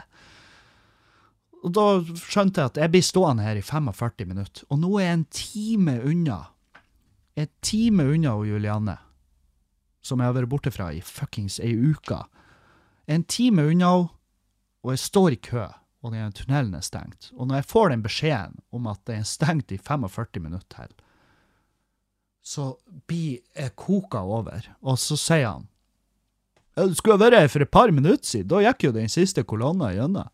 Og 1.67 1.73
da 1.75 1.87
skjønte 2.15 2.63
jeg 2.63 2.71
at 2.71 2.79
jeg 2.85 2.93
blir 2.95 3.03
stående 3.03 3.43
her 3.43 3.59
i 3.59 3.65
45 3.67 4.29
minutter, 4.31 4.63
og 4.71 4.79
nå 4.79 4.93
er 5.01 5.09
jeg 5.09 5.17
en 5.17 5.27
time 5.35 5.97
unna. 6.07 6.39
En 7.39 7.51
time 7.67 8.07
unna 8.15 8.37
og 8.39 8.47
Julianne, 8.47 8.95
som 10.03 10.23
jeg 10.23 10.31
har 10.31 10.39
vært 10.39 10.53
borte 10.53 10.71
fra 10.75 10.93
i 10.95 11.03
fuckings 11.03 11.59
ei 11.59 11.75
uke. 11.75 12.21
En 13.11 13.27
time 13.27 13.67
unna 13.67 13.91
henne, 13.91 14.15
og 14.87 14.95
jeg 14.95 15.03
står 15.03 15.35
i 15.35 15.41
kø, 15.43 15.67
og 16.07 16.15
tunnelen 16.39 16.77
er 16.79 16.87
stengt. 16.87 17.33
Og 17.35 17.49
når 17.49 17.59
jeg 17.59 17.71
får 17.73 17.91
den 17.91 18.03
beskjeden 18.07 18.61
om 18.71 18.87
at 18.87 19.01
den 19.11 19.25
er 19.25 19.27
stengt 19.27 19.75
i 19.75 19.79
45 19.83 20.39
minutter 20.45 20.87
til, 20.87 20.95
så 22.49 22.71
blir 23.09 23.43
jeg 23.57 23.75
koka 23.77 24.23
over, 24.25 24.65
og 24.81 24.97
så 25.01 25.19
sier 25.21 25.51
han 25.51 25.67
Det 26.79 26.97
skulle 26.97 27.21
vært 27.21 27.37
her 27.37 27.51
for 27.53 27.65
et 27.65 27.75
par 27.75 27.93
minutter 27.93 28.25
siden, 28.25 28.49
da 28.49 28.63
gikk 28.65 28.87
jo 28.87 28.95
den 28.95 29.11
siste 29.13 29.43
kolonna 29.45 29.91
gjennom. 29.93 30.31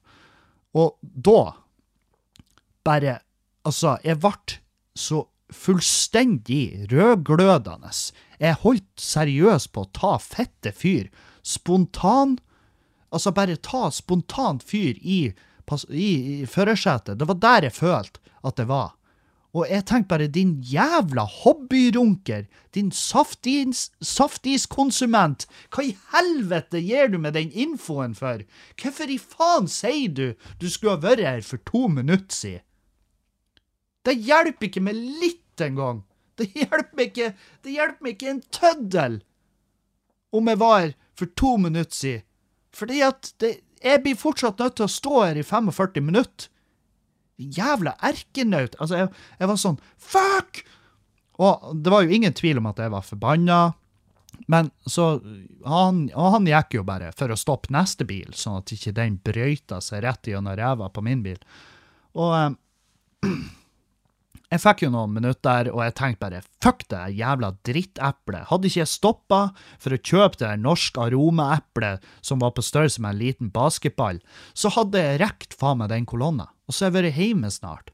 Og 0.79 0.99
da 1.03 1.55
bare 2.85 3.21
Altså, 3.65 3.95
jeg 4.05 4.19
ble 4.21 4.59
så 4.93 5.23
fullstendig 5.49 6.91
rødglødende. 6.91 7.89
Jeg 8.37 8.59
holdt 8.61 9.01
seriøst 9.01 9.71
på 9.73 9.87
å 9.87 9.89
ta 9.97 10.11
fette 10.21 10.69
fyr. 10.77 11.09
Spontan 11.41 12.37
Altså, 13.09 13.33
bare 13.33 13.57
ta 13.57 13.89
spontant 13.95 14.61
fyr 14.67 14.99
i, 15.01 15.33
i, 15.89 16.09
i 16.43 16.47
førersetet. 16.51 17.17
Det 17.17 17.29
var 17.31 17.41
der 17.41 17.69
jeg 17.71 17.77
følte 17.79 18.21
at 18.45 18.59
det 18.61 18.69
var. 18.69 18.93
Og 19.55 19.69
jeg 19.71 19.85
tenker 19.87 20.11
bare, 20.11 20.27
din 20.27 20.57
jævla 20.67 21.23
hobbyrunker, 21.31 22.49
din 22.75 22.91
saftis, 22.91 23.87
saftiskonsument, 24.03 25.47
hva 25.71 25.85
i 25.87 25.93
helvete 26.11 26.83
gir 26.83 27.13
du 27.13 27.21
med 27.23 27.37
den 27.39 27.53
infoen 27.55 28.17
for? 28.19 28.43
Hvorfor 28.81 29.13
i 29.15 29.19
faen 29.23 29.71
sier 29.71 30.11
du 30.11 30.27
du 30.59 30.67
skulle 30.67 30.97
ha 30.97 31.05
vært 31.05 31.23
her 31.23 31.47
for 31.47 31.63
to 31.71 31.87
minutter 31.87 32.35
siden? 32.35 32.65
Det 34.05 34.19
hjelper 34.21 34.69
ikke 34.69 34.83
med 34.85 34.99
litt 35.23 35.63
engang. 35.65 36.03
Det 36.35 36.51
hjelper 36.51 37.05
ikke, 37.07 37.31
det 37.63 37.77
hjelper 37.77 38.03
meg 38.03 38.17
ikke 38.17 38.33
en 38.33 38.43
tøddel 38.51 39.21
om 40.35 40.51
jeg 40.51 40.59
var 40.59 40.81
her 40.81 40.95
for 41.15 41.31
to 41.39 41.53
minutter 41.63 41.95
siden. 41.95 42.25
Fordi 42.75 42.99
at 43.07 43.31
det, 43.39 43.53
jeg 43.85 44.03
blir 44.03 44.19
fortsatt 44.19 44.59
nødt 44.59 44.75
til 44.81 44.89
å 44.89 44.91
stå 44.91 45.15
her 45.21 45.39
i 45.39 45.47
45 45.47 46.03
minutter. 46.03 46.49
Jævla 47.37 47.97
erkenaut. 48.05 48.77
Altså, 48.79 49.05
jeg, 49.05 49.13
jeg 49.41 49.51
var 49.51 49.61
sånn 49.61 49.81
Fuck! 49.99 50.65
Og 51.43 51.73
det 51.83 51.91
var 51.91 52.05
jo 52.05 52.15
ingen 52.15 52.37
tvil 52.37 52.61
om 52.61 52.69
at 52.71 52.79
jeg 52.79 52.93
var 52.95 53.07
forbanna. 53.07 53.63
Men 54.51 54.71
så 54.87 55.21
han, 55.65 56.07
Og 56.15 56.31
han 56.37 56.47
gikk 56.49 56.79
jo 56.79 56.87
bare 56.87 57.11
for 57.17 57.33
å 57.33 57.39
stoppe 57.39 57.73
neste 57.75 58.07
bil, 58.07 58.33
sånn 58.37 58.61
at 58.61 58.73
ikke 58.75 58.95
den 58.97 59.19
brøyta 59.25 59.81
seg 59.85 60.05
rett 60.05 60.31
gjennom 60.31 60.57
ræva 60.59 60.91
på 60.93 61.05
min 61.05 61.23
bil. 61.25 61.39
Og 62.19 62.35
eh, 62.39 63.29
jeg 64.55 64.63
fikk 64.63 64.85
jo 64.85 64.93
noen 64.95 65.15
minutter, 65.17 65.71
og 65.73 65.83
jeg 65.87 65.97
tenkte 65.99 66.23
bare 66.27 66.43
fuck 66.63 66.85
det 66.93 67.03
jævla 67.19 67.55
dritteplet. 67.67 68.49
Hadde 68.51 68.71
ikke 68.71 68.83
jeg 68.83 68.93
stoppa 68.93 69.41
for 69.83 69.97
å 69.97 70.03
kjøpe 70.11 70.41
det 70.43 70.53
norske 70.63 70.67
norsk 70.69 71.01
aromaeplet 71.07 72.11
som 72.23 72.43
var 72.43 72.55
på 72.55 72.67
størrelse 72.67 73.03
med 73.03 73.15
en 73.17 73.23
liten 73.23 73.55
basketball, 73.55 74.21
så 74.55 74.71
hadde 74.77 75.03
jeg 75.03 75.23
rekt 75.25 75.57
faen 75.59 75.81
meg 75.81 75.91
den 75.95 76.07
kolonna, 76.11 76.51
og 76.67 76.75
så 76.75 76.85
har 76.85 76.93
jeg 76.93 76.97
vært 76.99 77.21
hjemme 77.21 77.51
snart. 77.53 77.93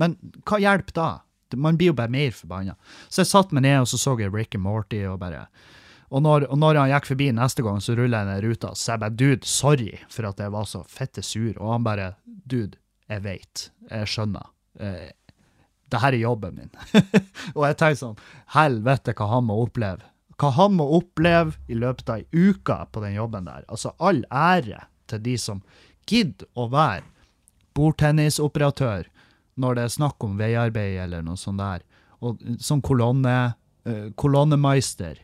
Men 0.00 0.16
hva 0.48 0.60
hjelper 0.62 0.96
da? 0.96 1.10
Man 1.58 1.76
blir 1.76 1.92
jo 1.92 1.96
bare 1.98 2.12
mer 2.12 2.32
forbanna. 2.34 2.76
Så 3.12 3.22
jeg 3.22 3.32
satte 3.32 3.56
meg 3.56 3.66
ned 3.66 3.82
og 3.82 3.88
så 3.90 4.00
så 4.00 4.14
jeg 4.20 4.32
Rick 4.32 4.56
and 4.56 4.64
Morty 4.64 5.02
og 5.08 5.18
bare 5.20 5.46
Og 6.12 6.20
når, 6.22 6.44
og 6.52 6.58
når 6.60 6.76
han 6.76 6.90
gikk 6.92 7.06
forbi 7.08 7.30
neste 7.32 7.64
gang, 7.64 7.80
så 7.80 7.94
rulla 7.96 8.18
jeg 8.20 8.28
ned 8.28 8.44
ruta. 8.44 8.74
Så 8.76 8.92
jeg 8.92 9.00
bare, 9.00 9.16
dude, 9.16 9.46
sorry 9.48 9.94
for 10.12 10.28
at 10.28 10.40
jeg 10.44 10.52
var 10.52 10.66
så 10.68 10.82
fette 10.84 11.22
sur. 11.24 11.54
Og 11.56 11.72
han 11.72 11.84
bare, 11.86 12.10
dude, 12.44 12.76
jeg 13.08 13.24
vet, 13.24 13.62
jeg 13.88 14.10
skjønner. 14.12 14.50
Eh, 14.76 15.08
det 15.88 16.00
her 16.02 16.12
er 16.12 16.20
jobben 16.20 16.58
min. 16.58 16.70
og 17.56 17.64
jeg 17.64 17.78
tenkte 17.80 18.00
sånn, 18.02 18.20
helvete 18.52 19.14
hva 19.16 19.30
han 19.32 19.48
må 19.48 19.56
oppleve. 19.64 20.04
Hva 20.40 20.50
han 20.56 20.76
må 20.76 20.84
oppleve 20.98 21.56
i 21.72 21.80
løpet 21.80 22.12
av 22.12 22.20
ei 22.20 22.48
uke 22.50 22.76
på 22.92 23.04
den 23.04 23.16
jobben 23.16 23.48
der. 23.48 23.64
Altså, 23.72 23.94
all 23.96 24.20
ære 24.28 24.84
til 25.08 25.24
de 25.24 25.38
som 25.40 25.64
gidder 26.08 26.48
å 26.60 26.68
være 26.72 27.08
bordtennisoperatør 27.76 29.08
når 29.60 29.76
det 29.76 29.84
er 29.84 29.96
snakk 29.96 30.24
om 30.24 30.38
veiarbeid 30.40 31.00
eller 31.04 31.24
noe 31.24 31.40
sånt 31.40 31.60
der. 31.60 31.84
Og 32.24 32.40
som 32.62 32.80
kolonne, 32.84 33.36
uh, 33.88 34.08
kolonnemeister. 34.16 35.20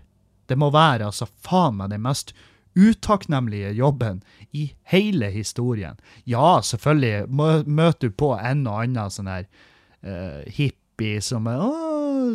Det 0.49 0.57
må 0.59 0.71
være 0.75 1.09
altså 1.09 1.29
faen 1.45 1.79
meg 1.81 1.93
den 1.93 2.05
mest 2.05 2.35
utakknemlige 2.79 3.73
jobben 3.75 4.23
i 4.53 4.69
hele 4.93 5.31
historien. 5.35 5.99
Ja, 6.25 6.61
selvfølgelig 6.63 7.27
møter 7.67 8.09
du 8.09 8.15
på 8.15 8.35
en 8.37 8.67
og 8.69 8.83
annen 8.85 9.13
sånn 9.13 9.31
her 9.31 9.49
uh, 10.07 10.45
hippie 10.47 11.23
som 11.25 11.49
er 11.51 11.63
å, 11.63 11.73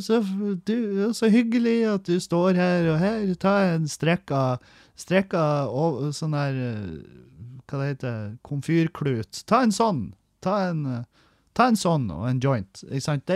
så, 0.03 0.19
du, 0.65 1.11
så 1.13 1.29
hyggelig 1.31 1.77
at 1.91 2.07
du 2.09 2.17
står 2.21 2.57
her, 2.59 2.87
og 2.93 2.99
her, 3.01 3.27
ta 3.39 3.55
en 3.73 3.87
strekka, 3.89 4.57
strekka 4.99 5.43
og, 5.69 6.09
sånn 6.15 6.35
her 6.37 6.59
uh, 6.59 7.21
Hva 7.73 7.81
det 7.81 7.89
heter 7.95 8.37
Komfyrklut. 8.45 9.41
Ta 9.49 9.63
en 9.65 9.73
sånn. 9.73 10.03
Ta 10.45 10.59
en 10.69 10.85
Ta 11.53 11.67
en 11.69 11.77
sånn 11.77 12.07
og 12.09 12.25
en 12.25 12.39
joint. 12.41 12.81
Det, 12.89 13.35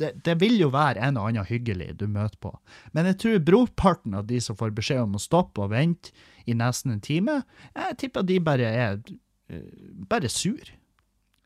det, 0.00 0.12
det, 0.24 0.34
vil 0.40 0.56
jo 0.56 0.70
være 0.72 1.02
en 1.04 1.18
og 1.20 1.28
annen 1.28 1.44
hyggelig 1.44 1.90
du 2.00 2.06
møter 2.08 2.38
på. 2.40 2.54
Men 2.96 3.10
jeg 3.10 3.18
tror 3.20 3.42
brorparten 3.44 4.16
av 4.16 4.24
de 4.30 4.40
som 4.40 4.56
får 4.56 4.72
beskjed 4.76 5.02
om 5.02 5.18
å 5.18 5.20
stoppe 5.20 5.66
og 5.66 5.74
vente 5.74 6.14
i 6.48 6.56
nesten 6.56 6.94
en 6.94 7.04
time, 7.04 7.42
jeg 7.76 7.98
tipper 8.00 8.24
de 8.24 8.38
bare 8.40 8.70
er 8.72 8.96
uh, 8.96 9.66
bare 10.08 10.32
sur. 10.32 10.72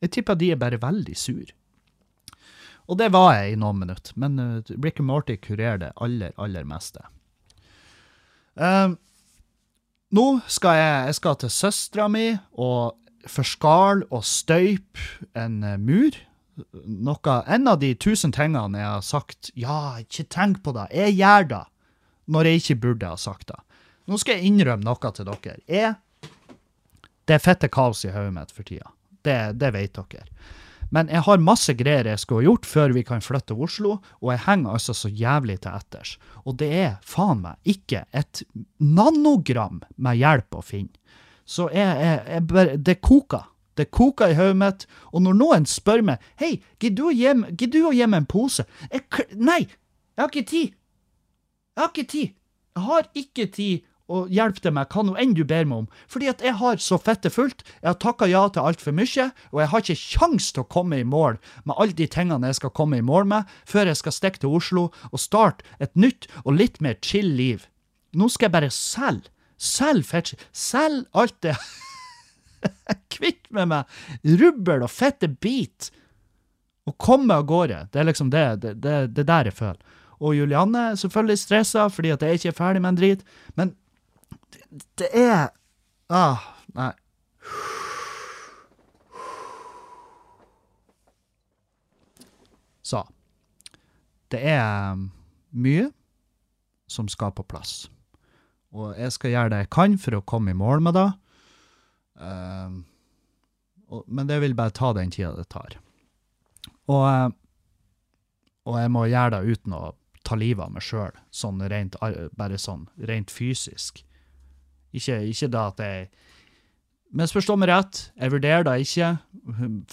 Jeg 0.03 0.15
tipper 0.15 0.39
de 0.39 0.53
er 0.55 0.61
bare 0.61 0.79
veldig 0.79 1.17
sur. 1.19 1.51
Og 2.87 2.99
det 2.99 3.11
var 3.15 3.33
jeg 3.35 3.53
i 3.53 3.59
noen 3.59 3.83
minutter, 3.83 4.15
men 4.19 4.39
uh, 4.39 4.73
Rick 4.79 5.03
and 5.03 5.11
Morty 5.11 5.35
kurerer 5.43 5.83
det 5.83 5.91
aller, 6.03 6.31
aller 6.39 6.67
meste. 6.67 7.03
Uh, 8.55 8.95
nå 10.13 10.27
skal 10.51 10.77
jeg, 10.77 11.07
jeg 11.09 11.17
skal 11.19 11.39
til 11.41 11.53
søstera 11.53 12.07
mi 12.11 12.27
og 12.61 12.93
forskale 13.29 14.07
og 14.11 14.23
støype 14.27 15.27
en 15.39 15.61
uh, 15.63 15.75
mur. 15.79 16.15
Noe, 16.85 17.35
en 17.49 17.69
av 17.71 17.79
de 17.81 17.93
tusen 17.97 18.33
tingene 18.35 18.77
jeg 18.77 18.89
har 18.89 19.05
sagt 19.05 19.49
ja, 19.57 19.97
ikke 20.03 20.27
tenk 20.29 20.61
på 20.65 20.75
det, 20.75 20.89
jeg 20.93 21.15
gjør 21.17 21.47
det, 21.49 21.63
når 22.29 22.49
jeg 22.49 22.61
ikke 22.61 22.81
burde 22.87 23.13
ha 23.13 23.17
sagt 23.17 23.49
det. 23.49 23.61
Nå 24.11 24.19
skal 24.19 24.37
jeg 24.37 24.51
innrømme 24.51 24.85
noe 24.85 25.13
til 25.15 25.29
dere. 25.29 25.55
Jeg, 25.71 25.95
det 27.23 27.37
er 27.37 27.41
fette 27.41 27.71
kaos 27.71 28.03
i 28.05 28.11
hodet 28.11 28.35
mitt 28.35 28.51
for 28.53 28.67
tida. 28.67 28.91
Det, 29.23 29.37
det 29.57 29.71
vet 29.73 29.95
dere. 29.95 30.27
Men 30.93 31.09
jeg 31.09 31.25
har 31.25 31.41
masse 31.41 31.73
greier 31.73 32.05
jeg 32.05 32.21
skulle 32.21 32.43
ha 32.43 32.51
gjort 32.51 32.67
før 32.69 32.93
vi 32.93 33.03
kan 33.07 33.23
flytte 33.25 33.49
til 33.51 33.63
Oslo, 33.65 33.93
og 34.21 34.27
jeg 34.29 34.43
henger 34.45 34.75
altså 34.75 34.93
så 34.97 35.09
jævlig 35.09 35.55
til 35.63 35.73
etters. 35.73 36.17
Og 36.45 36.59
det 36.61 36.69
er 36.83 36.91
faen 37.01 37.41
meg 37.41 37.73
ikke 37.73 38.03
et 38.13 38.43
nanogram 38.77 39.81
med 39.97 40.21
hjelp 40.21 40.59
å 40.59 40.61
finne. 40.65 40.93
Så 41.49 41.67
jeg, 41.73 41.97
jeg, 41.99 42.19
jeg 42.29 42.47
bare 42.47 42.77
Det 42.77 43.01
koker. 43.01 43.49
Det 43.73 43.89
koker 43.91 44.31
i 44.31 44.37
hodet 44.37 44.59
mitt. 44.61 44.85
Og 45.11 45.25
når 45.25 45.35
noen 45.39 45.65
spør 45.67 46.05
meg 46.05 46.21
Hei, 46.39 46.61
gidder 46.79 47.01
du 47.01 47.79
å 47.89 47.95
gi 47.95 48.05
meg 48.05 48.21
en 48.21 48.29
pose? 48.29 48.67
Jeg, 48.91 49.03
nei, 49.33 49.63
jeg 49.65 50.21
har 50.21 50.29
ikke 50.29 50.49
tid. 50.51 50.77
Jeg 51.73 51.81
har 51.81 51.89
ikke 51.91 52.09
tid. 52.13 52.37
Jeg 52.73 52.85
har 52.85 53.09
ikke 53.17 53.47
tid 53.53 53.89
å 54.11 54.25
hjelp 54.31 54.59
til 54.63 54.73
meg, 54.75 54.91
hva 54.91 55.03
nå 55.05 55.15
enn 55.19 55.35
du 55.37 55.43
ber 55.47 55.67
meg 55.69 55.83
om, 55.83 55.89
fordi 56.11 56.27
at 56.31 56.41
jeg 56.43 56.57
har 56.59 56.81
så 56.83 56.99
fette 56.99 57.31
fullt, 57.31 57.63
jeg 57.79 57.87
har 57.87 57.99
takka 58.03 58.27
ja 58.27 58.43
til 58.51 58.67
altfor 58.67 58.95
mye, 58.95 59.29
og 59.51 59.61
jeg 59.61 59.71
har 59.71 59.85
ikke 59.85 60.01
kjangs 60.01 60.49
til 60.51 60.63
å 60.65 60.71
komme 60.75 60.99
i 60.99 61.07
mål 61.07 61.39
med 61.63 61.77
alle 61.77 61.95
de 61.97 62.07
tingene 62.11 62.51
jeg 62.51 62.59
skal 62.59 62.75
komme 62.75 62.99
i 62.99 63.05
mål 63.05 63.29
med, 63.31 63.53
før 63.69 63.91
jeg 63.91 64.01
skal 64.01 64.17
stikke 64.17 64.43
til 64.43 64.57
Oslo 64.59 64.89
og 65.11 65.21
starte 65.23 65.63
et 65.79 65.95
nytt 65.95 66.27
og 66.43 66.57
litt 66.59 66.81
mer 66.83 66.99
chill 67.05 67.31
liv. 67.37 67.69
Nå 68.13 68.27
skal 68.29 68.49
jeg 68.49 68.57
bare 68.57 68.73
selge 68.73 69.31
Selg 69.63 70.03
fett, 70.03 70.33
Selg 70.51 71.05
alt 71.15 71.37
det 71.45 71.53
Kvitt 73.13 73.47
med 73.53 73.69
meg 73.71 74.33
rubbel 74.41 74.83
og 74.83 74.91
fette 74.91 75.29
bit. 75.29 75.87
Og 76.87 76.95
komme 76.99 77.35
av 77.37 77.45
gårde. 77.47 77.85
Det 77.93 78.01
er 78.01 78.07
liksom 78.09 78.31
det, 78.33 78.43
det, 78.63 78.73
det, 78.83 78.95
det 79.15 79.25
der 79.29 79.47
jeg 79.47 79.55
føler. 79.55 79.79
Og 80.23 80.35
Julianne 80.35 80.81
er 80.89 80.99
selvfølgelig 80.99 81.39
stressa 81.39 81.85
fordi 81.91 82.13
at 82.15 82.23
jeg 82.23 82.39
ikke 82.39 82.51
er 82.53 82.57
ferdig 82.57 82.83
med 82.83 82.93
en 82.93 82.99
drit. 82.99 83.23
Men 83.59 83.73
det, 84.99 85.09
er 85.13 85.51
Ah, 86.13 86.41
nei. 86.75 86.91
Så 92.83 93.07
Det 94.29 94.41
er 94.49 94.97
mye 95.53 95.91
som 96.89 97.07
skal 97.09 97.31
på 97.31 97.45
plass. 97.45 97.87
Og 98.73 98.97
jeg 98.97 99.13
skal 99.13 99.31
gjøre 99.31 99.51
det 99.53 99.59
jeg 99.63 99.69
kan 99.73 99.97
for 100.01 100.17
å 100.17 100.25
komme 100.25 100.51
i 100.53 100.57
mål 100.57 100.81
med 100.81 100.97
det. 100.97 101.09
Og, 103.93 104.05
men 104.07 104.29
det 104.29 104.39
vil 104.41 104.55
bare 104.57 104.73
ta 104.73 104.89
den 104.97 105.13
tida 105.13 105.35
det 105.37 105.45
tar. 105.53 105.77
Og, 106.89 107.03
uh, 107.05 107.29
og, 108.65 108.79
jeg 108.81 108.91
må 108.91 109.05
gjøre 109.05 109.37
det 109.37 109.53
uten 109.53 109.75
å 109.77 109.83
ta 110.25 110.37
livet 110.39 110.65
av 110.65 110.73
meg 110.73 110.85
sjøl, 110.85 111.13
sånn 111.35 111.61
bare 111.61 112.59
sånn 112.59 112.87
rent 112.97 113.31
fysisk. 113.31 114.01
Ikke, 114.93 115.19
ikke 115.29 115.49
da 115.53 115.69
at 115.73 115.81
jeg 115.83 116.11
Misforstå 117.13 117.53
meg 117.61 117.69
rett, 117.69 117.99
jeg 118.17 118.33
vurderer 118.33 118.63
det 118.65 118.87
ikke 118.87 119.07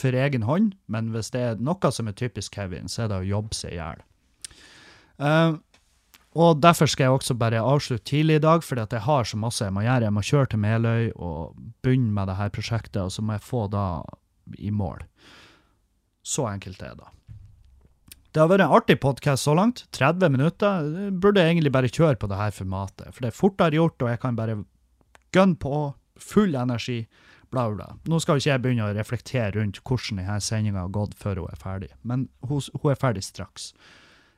for 0.00 0.16
egen 0.16 0.46
hånd, 0.48 0.70
men 0.88 1.10
hvis 1.12 1.28
det 1.34 1.40
er 1.44 1.58
noe 1.60 1.90
som 1.92 2.08
er 2.08 2.16
typisk 2.16 2.54
Kevin, 2.56 2.88
så 2.88 3.02
er 3.04 3.10
det 3.12 3.18
å 3.20 3.26
jobbe 3.28 3.58
seg 3.58 3.74
i 3.74 3.76
hjel. 3.76 4.00
Uh, 5.20 5.58
og 6.40 6.62
derfor 6.62 6.88
skal 6.88 7.08
jeg 7.08 7.18
også 7.18 7.36
bare 7.36 7.60
avslutte 7.60 8.06
tidlig 8.08 8.38
i 8.38 8.44
dag, 8.46 8.64
fordi 8.64 8.86
at 8.86 8.96
jeg 8.96 9.04
har 9.04 9.28
så 9.28 9.36
masse 9.36 9.66
jeg 9.66 9.74
må 9.74 9.84
gjøre. 9.84 10.06
Jeg 10.06 10.16
må 10.16 10.24
kjøre 10.24 10.50
til 10.52 10.62
Meløy 10.62 11.10
og 11.12 11.56
begynne 11.84 12.14
med 12.14 12.30
dette 12.30 12.48
prosjektet, 12.54 13.02
og 13.02 13.12
så 13.12 13.24
må 13.26 13.36
jeg 13.36 13.44
få 13.44 13.66
det 13.72 13.86
i 14.62 14.70
mål. 14.72 15.02
Så 16.22 16.46
enkelt 16.48 16.80
er 16.86 16.94
det. 17.02 17.10
Det 18.30 18.38
har 18.38 18.50
vært 18.50 18.62
en 18.62 18.76
artig 18.78 19.00
podkast 19.02 19.44
så 19.44 19.56
langt. 19.58 19.88
30 19.96 20.30
minutter. 20.30 20.86
Jeg 20.86 21.16
burde 21.18 21.42
egentlig 21.42 21.72
bare 21.74 21.90
kjøre 21.90 22.16
på 22.16 22.30
dette 22.30 22.52
formatet, 22.62 23.10
for 23.10 23.24
det 23.24 23.32
er 23.32 23.40
fortere 23.42 23.76
gjort, 23.80 23.98
og 24.06 24.12
jeg 24.12 24.22
kan 24.22 24.38
bare 24.38 24.60
gunne 25.34 25.58
på. 25.60 25.90
Full 26.20 26.54
energi. 26.58 27.04
Bla, 27.50 27.64
bla. 27.72 27.88
Nå 28.06 28.20
skal 28.22 28.38
ikke 28.38 28.52
jeg 28.52 28.62
begynne 28.62 28.86
å 28.86 28.94
reflektere 28.94 29.56
rundt 29.56 29.80
hvordan 29.82 30.20
denne 30.20 30.36
sendinga 30.44 30.84
har 30.84 30.92
gått 30.94 31.16
før 31.18 31.42
hun 31.42 31.50
er 31.50 31.58
ferdig, 31.58 31.88
men 32.06 32.28
hun, 32.46 32.62
hun 32.78 32.92
er 32.92 33.00
ferdig 33.00 33.24
straks. 33.26 33.72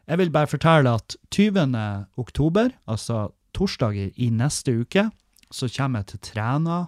Jeg 0.08 0.18
vil 0.18 0.32
bare 0.34 0.50
fortelle 0.50 0.94
at 0.96 1.16
20. 1.34 1.76
oktober, 2.18 2.72
altså 2.90 3.28
torsdag 3.54 3.98
i 4.16 4.30
neste 4.32 4.74
uke, 4.80 5.10
så 5.52 5.68
kommer 5.76 6.02
jeg 6.02 6.14
til 6.14 6.22
Træna. 6.32 6.78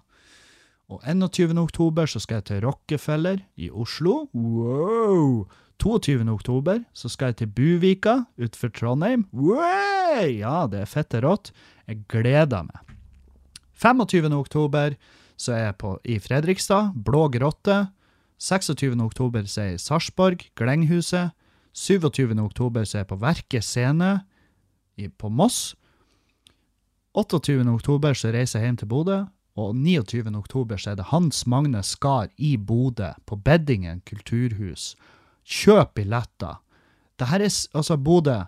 Og 0.93 1.05
21. 1.05 1.57
oktober 1.61 2.09
så 2.09 2.21
skal 2.21 2.41
jeg 2.41 2.49
til 2.49 2.65
Rockefeller 2.65 3.45
i 3.57 3.71
Oslo. 3.71 4.27
Wow! 4.33 5.45
22. 5.83 6.25
oktober 6.31 6.85
så 6.97 7.11
skal 7.13 7.33
jeg 7.33 7.43
til 7.43 7.53
Buvika 7.53 8.17
utenfor 8.39 8.73
Trondheim. 8.73 9.27
Wow! 9.33 10.25
Ja, 10.25 10.65
det 10.71 10.85
er 10.85 10.91
fette 10.91 11.21
rått. 11.25 11.53
Jeg 11.89 12.05
gleder 12.09 12.65
meg. 12.69 12.94
25. 13.75 14.33
oktober 14.33 14.97
så 15.37 15.53
er 15.53 15.65
jeg 15.65 15.77
på, 15.83 15.97
i 16.05 16.19
Fredrikstad, 16.23 16.95
Blå 16.95 17.29
grotte. 17.29 17.89
26. 18.39 18.95
oktober 19.03 19.47
så 19.51 19.61
er 19.63 19.73
jeg 19.73 19.81
i 19.81 19.83
Sarpsborg, 19.83 20.45
Glenghuset. 20.59 21.35
27. 21.75 22.37
oktober 22.39 22.85
så 22.87 22.99
er 22.99 23.05
jeg 23.05 23.11
på 23.11 23.19
Verket 23.23 23.67
scene 23.67 24.13
i, 24.97 25.09
på 25.09 25.29
Moss. 25.29 25.75
28. 27.15 27.63
oktober 27.71 28.15
så 28.15 28.31
reiser 28.35 28.61
jeg 28.61 28.71
hjem 28.71 28.83
til 28.83 28.91
Bodø. 28.91 29.23
Og 29.55 29.75
29. 29.79 30.33
oktober 30.35 30.79
så 30.83 30.93
er 30.93 30.99
det 30.99 31.11
Hans 31.13 31.45
Magne 31.47 31.83
Skar 31.87 32.27
i 32.43 32.57
Bodø, 32.59 33.13
på 33.27 33.39
Beddingen 33.39 34.03
kulturhus. 34.07 34.95
Kjøp 35.47 35.95
billetter. 35.95 36.59
Det 37.19 37.29
her 37.31 37.45
er 37.47 37.55
altså 37.75 37.97
Bodø. 37.97 38.41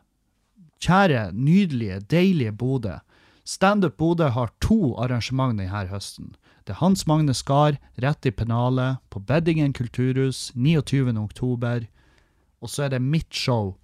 Kjære, 0.83 1.31
nydelige, 1.33 2.01
deilige 2.11 2.53
Bodø. 2.53 2.99
Standup 3.47 3.97
Bodø 3.97 4.26
har 4.34 4.51
to 4.59 4.97
arrangement 4.99 5.55
denne 5.61 5.84
høsten. 5.86 6.32
Det 6.66 6.74
er 6.74 6.80
Hans 6.80 7.05
Magne 7.07 7.34
Skar 7.34 7.76
rett 8.03 8.26
i 8.26 8.32
pennalet 8.34 8.99
på 9.07 9.20
Beddingen 9.22 9.70
kulturhus 9.72 10.51
29. 10.57 11.14
oktober. 11.14 11.86
Og 12.59 12.72
så 12.72 12.86
er 12.86 12.97
det 12.97 13.05
mitt 13.05 13.30
show, 13.30 13.76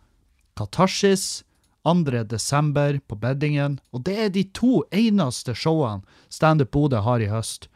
Katarsis, 0.59 1.45
2. 1.87 2.25
desember 2.27 2.99
på 3.07 3.21
Beddingen. 3.23 3.79
Og 3.95 4.03
det 4.03 4.17
er 4.25 4.35
de 4.35 4.43
to 4.51 4.83
eneste 4.91 5.55
showene 5.55 6.03
Standup 6.29 6.73
Bodø 6.75 6.99
har 7.07 7.23
i 7.23 7.31
høst. 7.31 7.71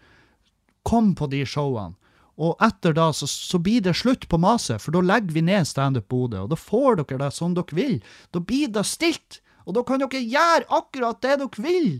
Kom 0.83 1.15
på 1.15 1.31
de 1.31 1.45
showene. 1.47 1.95
Og 2.37 2.59
etter 2.61 2.93
da 2.99 3.13
så, 3.15 3.31
så 3.31 3.63
blir 3.63 3.81
det 3.81 3.95
slutt 3.97 4.27
på 4.29 4.43
maset, 4.43 4.83
for 4.83 4.93
da 4.93 5.01
legger 5.07 5.39
vi 5.39 5.47
ned 5.47 5.71
Standup 5.71 6.11
Bodø, 6.11 6.43
og 6.43 6.51
da 6.51 6.59
får 6.59 6.99
dere 6.99 7.23
det 7.23 7.33
som 7.33 7.55
dere 7.55 7.79
vil. 7.79 8.01
Da 8.35 8.43
blir 8.43 8.75
det 8.75 8.85
stilt. 8.91 9.39
Og 9.67 9.75
da 9.75 9.83
kan 9.87 10.03
dere 10.03 10.23
gjøre 10.23 10.69
akkurat 10.79 11.23
det 11.25 11.39
dere 11.43 11.63
vil. 11.65 11.91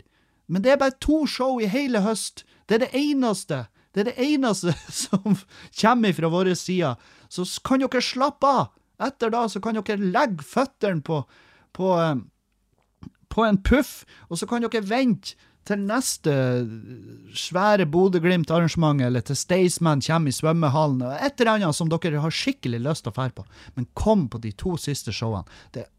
Men 0.47 0.63
det 0.63 0.75
er 0.75 0.83
bare 0.83 0.99
to 1.03 1.25
show 1.27 1.59
i 1.61 1.71
hele 1.71 2.05
høst. 2.05 2.45
Det 2.67 2.79
er 2.79 2.87
det 2.87 2.95
eneste. 2.95 3.67
Det 3.95 4.05
er 4.05 4.11
det 4.13 4.29
eneste 4.29 4.75
som 5.05 5.39
kommer 5.81 6.15
fra 6.15 6.31
vår 6.33 6.55
side. 6.55 6.95
Så 7.29 7.47
kan 7.67 7.83
dere 7.83 8.05
slappe 8.05 8.47
av. 8.47 8.71
Etter 9.03 9.33
da 9.35 9.45
så 9.51 9.61
kan 9.61 9.77
dere 9.77 9.99
legge 10.01 10.47
føttene 10.47 11.03
på, 11.05 11.21
på, 11.77 11.91
eh, 12.01 13.11
på 13.29 13.45
en 13.45 13.59
puff, 13.61 14.07
og 14.31 14.41
så 14.41 14.49
kan 14.49 14.65
dere 14.65 14.87
vente 14.87 15.37
til 15.67 15.83
neste 15.83 16.33
svære 17.35 17.89
Bodø-Glimt-arrangement, 17.91 19.03
eller 19.03 19.25
til 19.27 19.37
Staysman 19.37 20.05
kommer 20.07 20.31
i 20.31 20.37
svømmehallen, 20.37 21.03
et 21.19 21.41
eller 21.41 21.57
annet 21.57 21.77
som 21.77 21.91
dere 21.91 22.23
har 22.23 22.35
skikkelig 22.35 22.81
lyst 22.85 23.05
til 23.05 23.13
å 23.13 23.17
fære 23.19 23.35
på. 23.41 23.47
Men 23.75 23.89
kom 23.99 24.29
på 24.31 24.41
de 24.45 24.55
to 24.55 24.77
siste 24.81 25.13
showene. 25.13 25.45
Det 25.75 25.83
er 25.83 25.91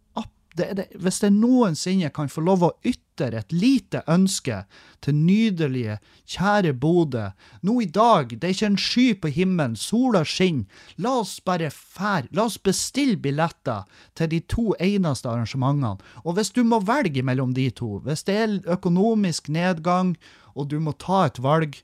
det, 0.57 0.67
det, 0.77 0.85
hvis 1.01 1.21
jeg 1.23 1.33
noensinne 1.35 2.09
kan 2.13 2.29
få 2.31 2.41
lov 2.45 2.65
å 2.65 2.71
ytre 2.85 3.39
et 3.39 3.53
lite 3.53 4.03
ønske 4.09 4.59
til 5.05 5.15
nydelige, 5.17 5.97
kjære 6.29 6.73
Bodø 6.77 7.27
Nå 7.65 7.77
i 7.81 7.87
dag, 7.89 8.33
det 8.33 8.47
er 8.47 8.55
ikke 8.55 8.69
en 8.71 8.79
sky 8.81 9.05
på 9.21 9.31
himmelen, 9.33 9.77
sola 9.79 10.23
skinner. 10.25 10.65
La 11.01 11.15
oss 11.21 11.37
bare 11.45 11.69
fære. 11.73 12.31
La 12.37 12.47
oss 12.49 12.59
bestille 12.61 13.17
billetter 13.21 13.85
til 14.17 14.31
de 14.33 14.41
to 14.45 14.73
eneste 14.83 15.29
arrangementene. 15.29 15.97
Og 16.25 16.37
hvis 16.37 16.53
du 16.53 16.63
må 16.67 16.81
velge 16.85 17.23
mellom 17.25 17.53
de 17.57 17.69
to, 17.71 17.97
hvis 18.05 18.25
det 18.27 18.37
er 18.41 18.57
økonomisk 18.77 19.49
nedgang, 19.53 20.15
og 20.57 20.69
du 20.71 20.79
må 20.81 20.93
ta 20.97 21.25
et 21.27 21.41
valg, 21.43 21.77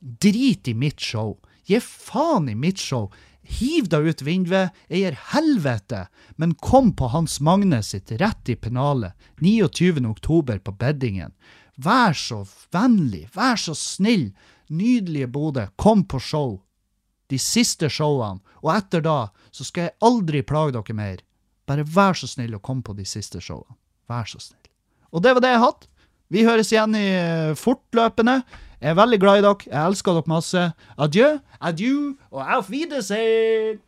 drit 0.00 0.68
i 0.70 0.74
mitt 0.74 1.00
show. 1.02 1.36
Gi 1.68 1.78
faen 1.82 2.48
i 2.50 2.56
mitt 2.58 2.80
show. 2.80 3.10
Hiv 3.50 3.88
deg 3.90 4.06
ut 4.06 4.22
vinduet, 4.22 4.76
jeg 4.88 5.02
gir 5.02 5.16
helvete, 5.32 6.04
men 6.38 6.54
kom 6.62 6.92
på 6.96 7.10
Hans 7.10 7.40
Magne 7.42 7.80
sitt 7.82 8.12
rett 8.20 8.48
i 8.52 8.56
pennalet 8.56 9.16
29. 9.42 10.04
oktober 10.06 10.60
på 10.62 10.74
beddingen. 10.78 11.34
Vær 11.80 12.14
så 12.14 12.44
vennlig, 12.72 13.26
vær 13.34 13.58
så 13.58 13.74
snill, 13.74 14.30
nydelige 14.70 15.30
Bodø, 15.32 15.66
kom 15.76 16.04
på 16.04 16.20
show. 16.22 16.60
De 17.30 17.38
siste 17.38 17.90
showene, 17.90 18.42
og 18.62 18.72
etter 18.74 19.02
da 19.02 19.18
så 19.50 19.66
skal 19.66 19.88
jeg 19.88 19.98
aldri 20.06 20.42
plage 20.46 20.76
dere 20.76 20.96
mer. 20.96 21.20
Bare 21.66 21.86
vær 21.86 22.18
så 22.18 22.28
snill 22.30 22.56
å 22.56 22.62
komme 22.62 22.86
på 22.86 22.94
de 22.98 23.06
siste 23.06 23.42
showene. 23.42 23.78
Vær 24.10 24.26
så 24.30 24.40
snill. 24.42 24.70
Og 25.10 25.22
det 25.24 25.34
var 25.34 25.44
det 25.44 25.54
jeg 25.54 25.64
hadde. 25.64 25.90
Vi 26.30 26.46
høres 26.46 26.70
igjen 26.70 26.94
i 26.98 27.06
eh, 27.18 27.54
fortløpende. 27.58 28.40
Jeg 28.80 28.90
er 28.90 28.94
veldig 28.96 29.20
glad 29.20 29.38
i 29.38 29.42
dere. 29.44 29.56
Jeg 29.66 29.86
elsker 29.86 30.12
dere 30.16 30.30
masse. 30.32 30.62
Adjø, 30.98 31.38
adjø 31.60 31.94
og 32.30 32.56
auf 32.56 32.70
Wiedersehen! 32.70 33.78